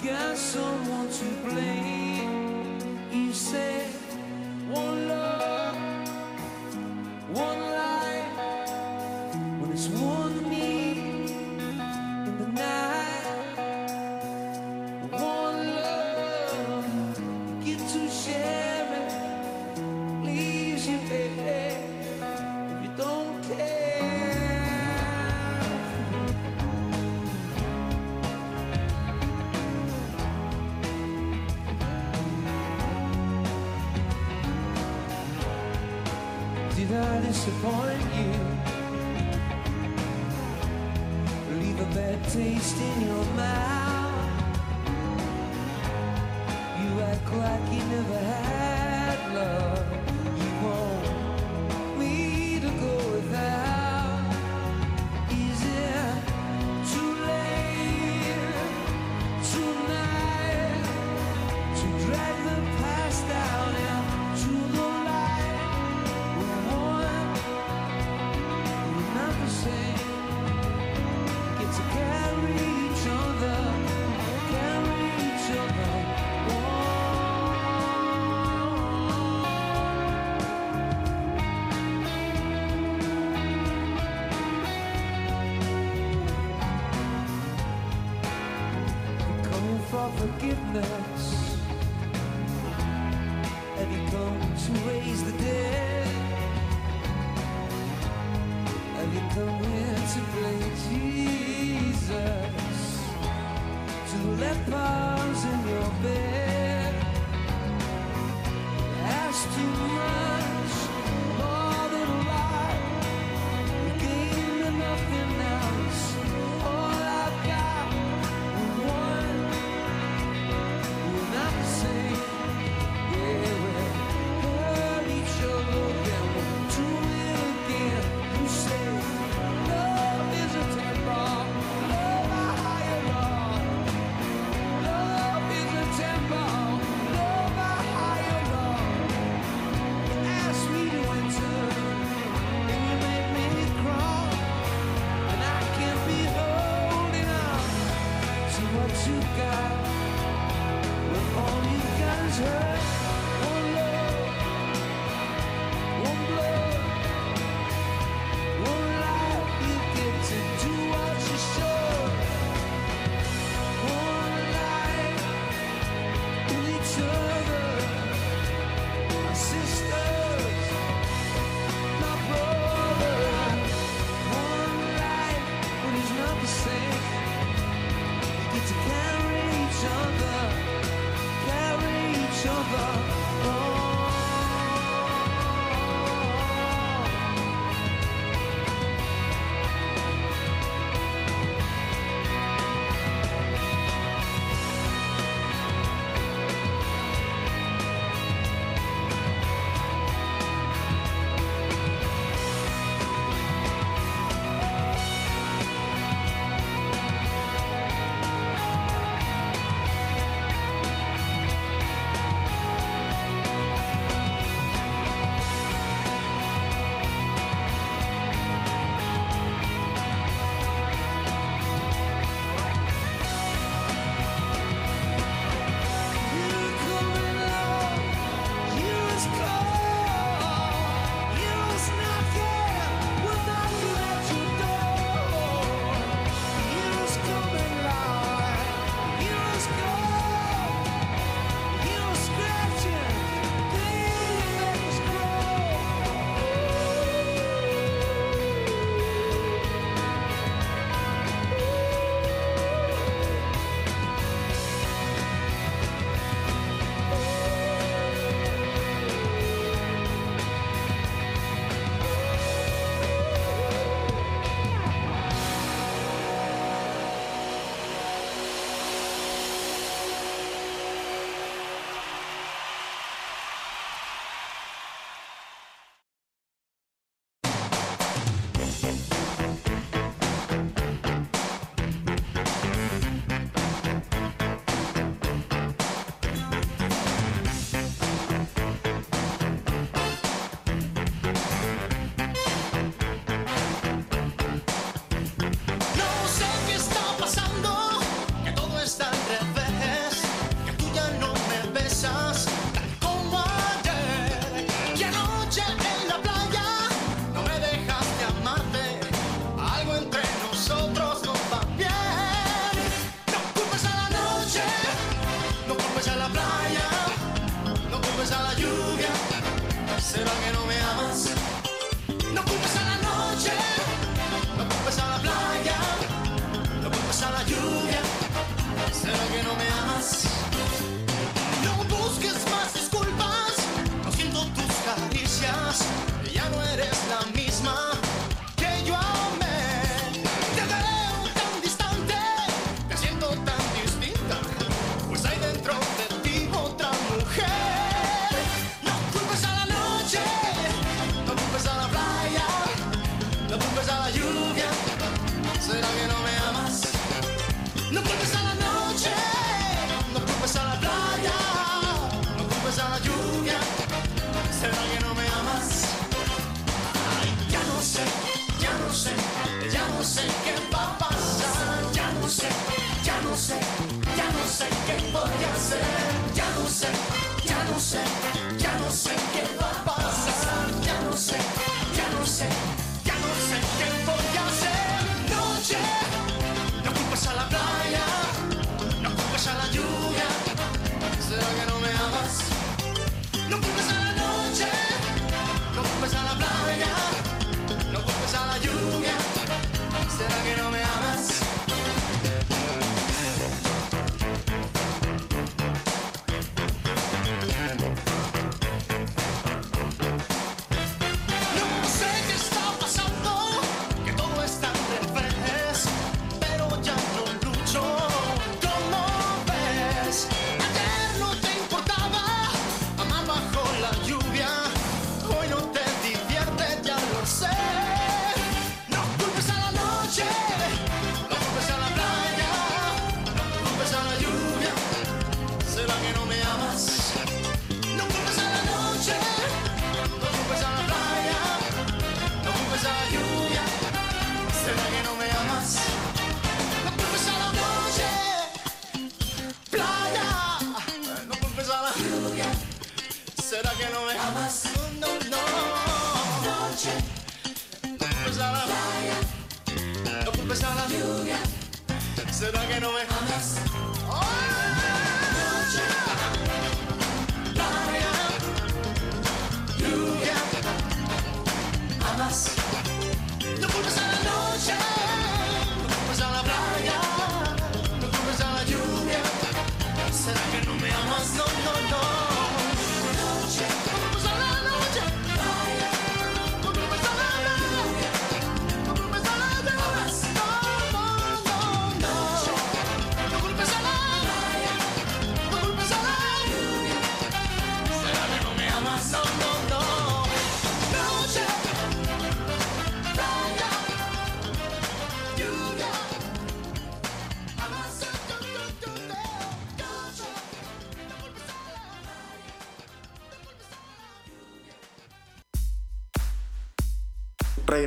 Got 0.04 0.36
someone 0.36 1.08
to 1.08 1.24
blame. 1.48 2.78
You 3.10 3.32
said 3.32 3.86
one 4.68 5.08
love, 5.08 5.76
one 7.32 7.60
life. 7.60 7.73
taste 42.34 42.80
in 42.80 43.00
your 43.06 43.24
mouth. 43.36 44.12
You 46.80 47.00
act 47.00 47.32
like 47.32 47.72
you 47.72 47.84
never 47.84 48.18
had. 48.18 48.43
Forgiveness? 90.52 91.13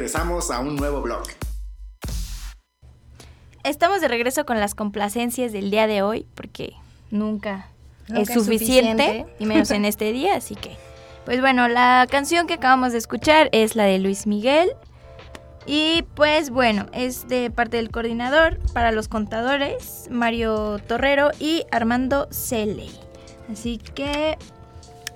Regresamos 0.07 0.51
a 0.51 0.61
un 0.61 0.77
nuevo 0.77 1.01
blog. 1.01 1.23
Estamos 3.65 3.99
de 3.99 4.07
regreso 4.07 4.45
con 4.45 4.57
las 4.57 4.73
complacencias 4.73 5.51
del 5.51 5.69
día 5.69 5.85
de 5.85 6.01
hoy, 6.01 6.25
porque 6.33 6.71
nunca, 7.11 7.67
Nunca 8.07 8.21
es 8.21 8.29
es 8.29 8.35
suficiente, 8.35 9.03
suficiente. 9.03 9.35
y 9.37 9.45
menos 9.45 9.69
en 9.71 9.83
este 9.83 10.13
día, 10.13 10.37
así 10.37 10.55
que... 10.55 10.77
Pues 11.25 11.41
bueno, 11.41 11.67
la 11.67 12.07
canción 12.09 12.47
que 12.47 12.53
acabamos 12.53 12.93
de 12.93 12.99
escuchar 12.99 13.49
es 13.51 13.75
la 13.75 13.83
de 13.83 13.99
Luis 13.99 14.27
Miguel. 14.27 14.69
Y 15.65 16.05
pues 16.15 16.51
bueno, 16.51 16.85
es 16.93 17.27
de 17.27 17.51
parte 17.51 17.75
del 17.75 17.91
coordinador 17.91 18.59
para 18.71 18.93
los 18.93 19.09
contadores, 19.09 20.07
Mario 20.09 20.79
Torrero 20.87 21.31
y 21.37 21.65
Armando 21.69 22.29
Cele. 22.31 22.87
Así 23.51 23.77
que, 23.77 24.37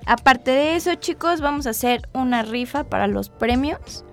aparte 0.05 0.51
de 0.51 0.76
eso, 0.76 0.95
chicos, 0.95 1.39
vamos 1.39 1.65
a 1.65 1.69
hacer 1.69 2.09
una 2.11 2.41
rifa 2.43 2.84
para 2.84 3.07
los 3.07 3.30
premios. 3.30 4.03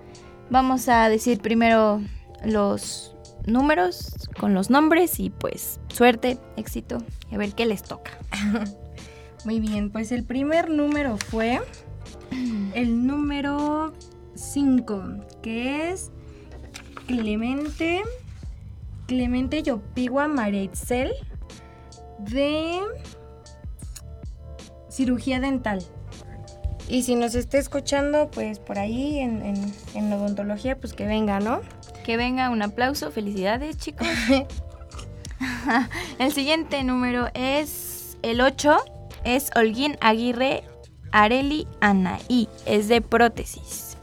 Vamos 0.49 0.89
a 0.89 1.09
decir 1.09 1.39
primero 1.39 2.01
los 2.43 3.15
números 3.45 4.13
con 4.39 4.53
los 4.53 4.69
nombres 4.69 5.19
y 5.19 5.29
pues 5.29 5.79
suerte, 5.89 6.39
éxito 6.57 6.97
y 7.31 7.35
a 7.35 7.37
ver 7.37 7.53
qué 7.53 7.65
les 7.65 7.83
toca. 7.83 8.11
Muy 9.45 9.59
bien, 9.59 9.91
pues 9.91 10.11
el 10.11 10.23
primer 10.23 10.69
número 10.69 11.17
fue 11.17 11.61
el 12.73 13.05
número 13.05 13.93
5, 14.35 15.03
que 15.41 15.91
es 15.91 16.11
Clemente 17.05 18.03
Clemente 19.09 19.63
Yopigua 19.63 20.27
Maretzel 20.27 21.11
de 22.19 22.79
cirugía 24.89 25.39
dental. 25.39 25.83
Y 26.89 27.03
si 27.03 27.13
nos 27.13 27.35
está 27.35 27.59
escuchando, 27.59 28.31
pues 28.31 28.57
por 28.57 28.79
ahí 28.79 29.19
en, 29.19 29.45
en, 29.45 29.73
en 29.93 30.11
odontología, 30.11 30.75
pues 30.75 30.93
que 30.93 31.05
venga, 31.05 31.39
¿no? 31.39 31.61
Que 32.03 32.17
venga 32.17 32.49
un 32.49 32.63
aplauso, 32.63 33.11
felicidades 33.11 33.77
chicos. 33.77 34.07
el 36.19 36.31
siguiente 36.31 36.83
número 36.83 37.27
es 37.35 38.17
el 38.23 38.41
8, 38.41 38.75
es 39.23 39.51
Holguín 39.55 39.97
Aguirre 40.01 40.63
Areli 41.11 41.67
Anaí, 41.79 42.49
es 42.65 42.87
de 42.87 43.01
prótesis. 43.01 43.95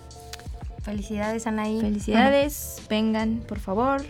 Felicidades 0.82 1.48
Anaí. 1.48 1.80
Felicidades, 1.80 2.82
vengan 2.88 3.40
por 3.40 3.58
favor. 3.58 4.02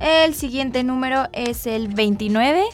El 0.00 0.34
siguiente 0.34 0.82
número 0.82 1.28
es 1.32 1.66
el 1.66 1.88
29. 1.88 2.64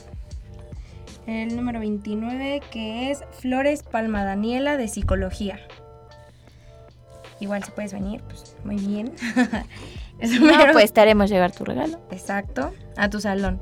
El 1.27 1.55
número 1.57 1.81
29 1.81 2.63
que 2.71 3.11
es 3.11 3.21
Flores 3.39 3.83
Palma 3.83 4.25
Daniela 4.25 4.77
de 4.77 4.89
Psicología. 4.89 5.61
Igual 7.41 7.63
si 7.65 7.71
puedes 7.73 7.93
venir, 7.93 8.23
pues 8.23 8.57
muy 8.65 8.77
bien. 8.77 9.13
El 10.21 10.35
No, 10.41 10.47
número- 10.53 10.73
pues 10.73 10.85
estaremos 10.85 11.31
llevar 11.31 11.53
tu 11.53 11.65
regalo. 11.65 11.99
Exacto, 12.11 12.73
a 12.97 13.09
tu 13.11 13.21
salón. 13.21 13.61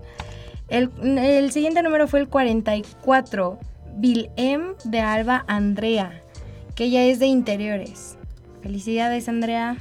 El, 0.68 0.90
el 1.18 1.50
siguiente 1.52 1.82
número 1.82 2.06
fue 2.06 2.20
el 2.20 2.28
44, 2.28 3.58
Vilem 3.96 4.74
de 4.84 5.00
Alba 5.00 5.44
Andrea, 5.48 6.20
que 6.74 6.84
ella 6.84 7.04
es 7.04 7.18
de 7.18 7.26
interiores. 7.26 8.16
Felicidades, 8.62 9.28
Andrea. 9.28 9.78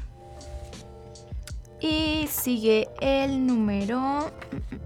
Y 1.81 2.27
sigue 2.29 2.87
el 3.01 3.45
número 3.45 4.31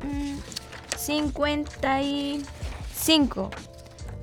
mm, 0.04 0.08
mm, 0.08 0.40
55. 3.04 3.50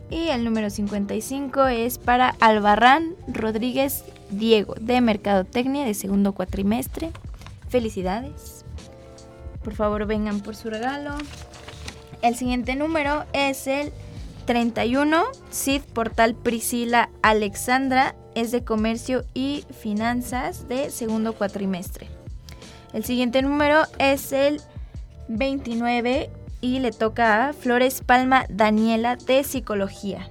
Y 0.08 0.28
el 0.28 0.42
número 0.42 0.70
55 0.70 1.66
es 1.66 1.98
para 1.98 2.30
Albarrán 2.40 3.14
Rodríguez 3.28 4.04
Diego, 4.30 4.74
de 4.80 5.00
Mercadotecnia 5.02 5.84
de 5.84 5.92
segundo 5.92 6.32
cuatrimestre. 6.32 7.10
Felicidades. 7.68 8.64
Por 9.62 9.74
favor, 9.74 10.06
vengan 10.06 10.40
por 10.40 10.56
su 10.56 10.70
regalo. 10.70 11.10
El 12.22 12.36
siguiente 12.36 12.74
número 12.74 13.24
es 13.34 13.66
el 13.66 13.92
31, 14.46 15.24
Cid 15.52 15.82
Portal 15.82 16.34
Priscila 16.34 17.10
Alexandra, 17.22 18.14
es 18.34 18.50
de 18.50 18.64
comercio 18.64 19.24
y 19.34 19.64
finanzas 19.78 20.68
de 20.68 20.90
segundo 20.90 21.34
cuatrimestre. 21.34 22.08
El 22.94 23.04
siguiente 23.04 23.42
número 23.42 23.82
es 23.98 24.32
el 24.32 24.60
29 25.28 26.30
y 26.60 26.80
le 26.80 26.92
toca 26.92 27.48
a 27.48 27.52
Flores 27.52 28.02
Palma 28.04 28.46
Daniela 28.48 29.16
de 29.16 29.44
psicología. 29.44 30.28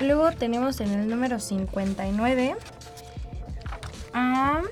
Luego 0.00 0.32
tenemos 0.32 0.80
en 0.80 0.92
el 0.92 1.08
número 1.08 1.40
59 1.40 2.56
a... 4.12 4.62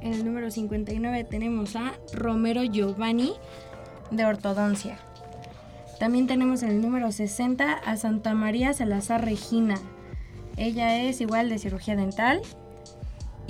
En 0.00 0.14
el 0.14 0.24
número 0.24 0.50
59 0.50 1.24
tenemos 1.24 1.76
a 1.76 1.92
Romero 2.14 2.64
Giovanni 2.64 3.34
de 4.10 4.24
ortodoncia. 4.24 4.98
También 5.98 6.26
tenemos 6.26 6.62
en 6.62 6.70
el 6.70 6.80
número 6.80 7.12
60 7.12 7.70
a 7.74 7.96
Santa 7.98 8.32
María 8.32 8.72
Salazar 8.72 9.22
Regina. 9.22 9.74
Ella 10.56 11.02
es 11.02 11.20
igual 11.20 11.50
de 11.50 11.58
cirugía 11.58 11.94
dental. 11.96 12.40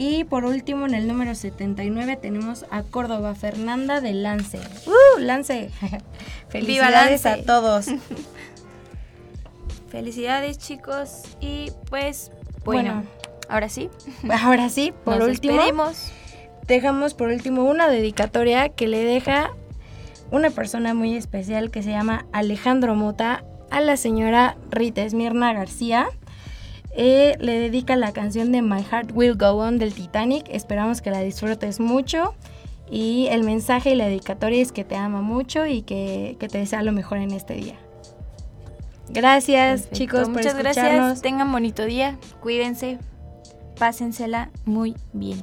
Y 0.02 0.24
por 0.24 0.46
último, 0.46 0.86
en 0.86 0.94
el 0.94 1.06
número 1.06 1.34
79 1.34 2.16
tenemos 2.16 2.64
a 2.70 2.82
Córdoba 2.82 3.34
Fernanda 3.34 4.00
de 4.00 4.14
Lance. 4.14 4.58
¡Uh! 4.86 5.18
Lance. 5.20 5.68
Felicidades 6.48 7.22
Lance! 7.24 7.42
a 7.42 7.44
todos. 7.44 7.88
Felicidades 9.90 10.56
chicos 10.56 11.24
y 11.40 11.70
pues 11.90 12.32
bueno, 12.64 12.94
Bueno. 12.94 13.08
ahora 13.50 13.68
sí. 13.68 13.90
Ahora 14.42 14.70
sí, 14.70 14.94
por 15.04 15.18
Nos 15.18 15.28
último, 15.28 15.54
despedimos. 15.56 16.12
dejamos 16.66 17.12
por 17.12 17.28
último 17.28 17.64
una 17.64 17.88
dedicatoria 17.88 18.70
que 18.70 18.88
le 18.88 19.04
deja 19.04 19.50
una 20.30 20.48
persona 20.50 20.94
muy 20.94 21.14
especial 21.14 21.70
que 21.70 21.82
se 21.82 21.90
llama 21.90 22.24
Alejandro 22.32 22.94
Mota 22.94 23.44
a 23.70 23.80
la 23.82 23.98
señora 23.98 24.56
Rita 24.70 25.02
Esmirna 25.02 25.52
García. 25.52 26.08
Eh, 26.96 27.36
le 27.38 27.58
dedica 27.58 27.96
la 27.96 28.12
canción 28.12 28.52
de 28.52 28.62
My 28.62 28.82
Heart 28.82 29.12
Will 29.14 29.36
Go 29.36 29.52
On 29.52 29.78
del 29.78 29.94
Titanic. 29.94 30.46
Esperamos 30.50 31.00
que 31.00 31.10
la 31.10 31.20
disfrutes 31.20 31.80
mucho. 31.80 32.34
Y 32.90 33.28
el 33.30 33.44
mensaje 33.44 33.90
y 33.92 33.94
la 33.94 34.06
dedicatoria 34.06 34.60
es 34.60 34.72
que 34.72 34.84
te 34.84 34.96
ama 34.96 35.22
mucho 35.22 35.66
y 35.66 35.82
que, 35.82 36.36
que 36.40 36.48
te 36.48 36.58
desea 36.58 36.82
lo 36.82 36.90
mejor 36.90 37.18
en 37.18 37.30
este 37.30 37.54
día. 37.54 37.76
Gracias, 39.08 39.82
Perfecto, 39.82 39.96
chicos, 39.96 40.20
por 40.22 40.30
Muchas 40.30 40.54
escucharnos. 40.54 40.94
gracias. 40.94 41.22
Tengan 41.22 41.50
bonito 41.52 41.84
día. 41.84 42.18
Cuídense. 42.40 42.98
Pásensela 43.78 44.50
muy 44.64 44.96
bien. 45.12 45.42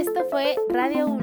Esto 0.00 0.24
fue 0.30 0.56
Radio 0.70 1.08
ULA. 1.08 1.19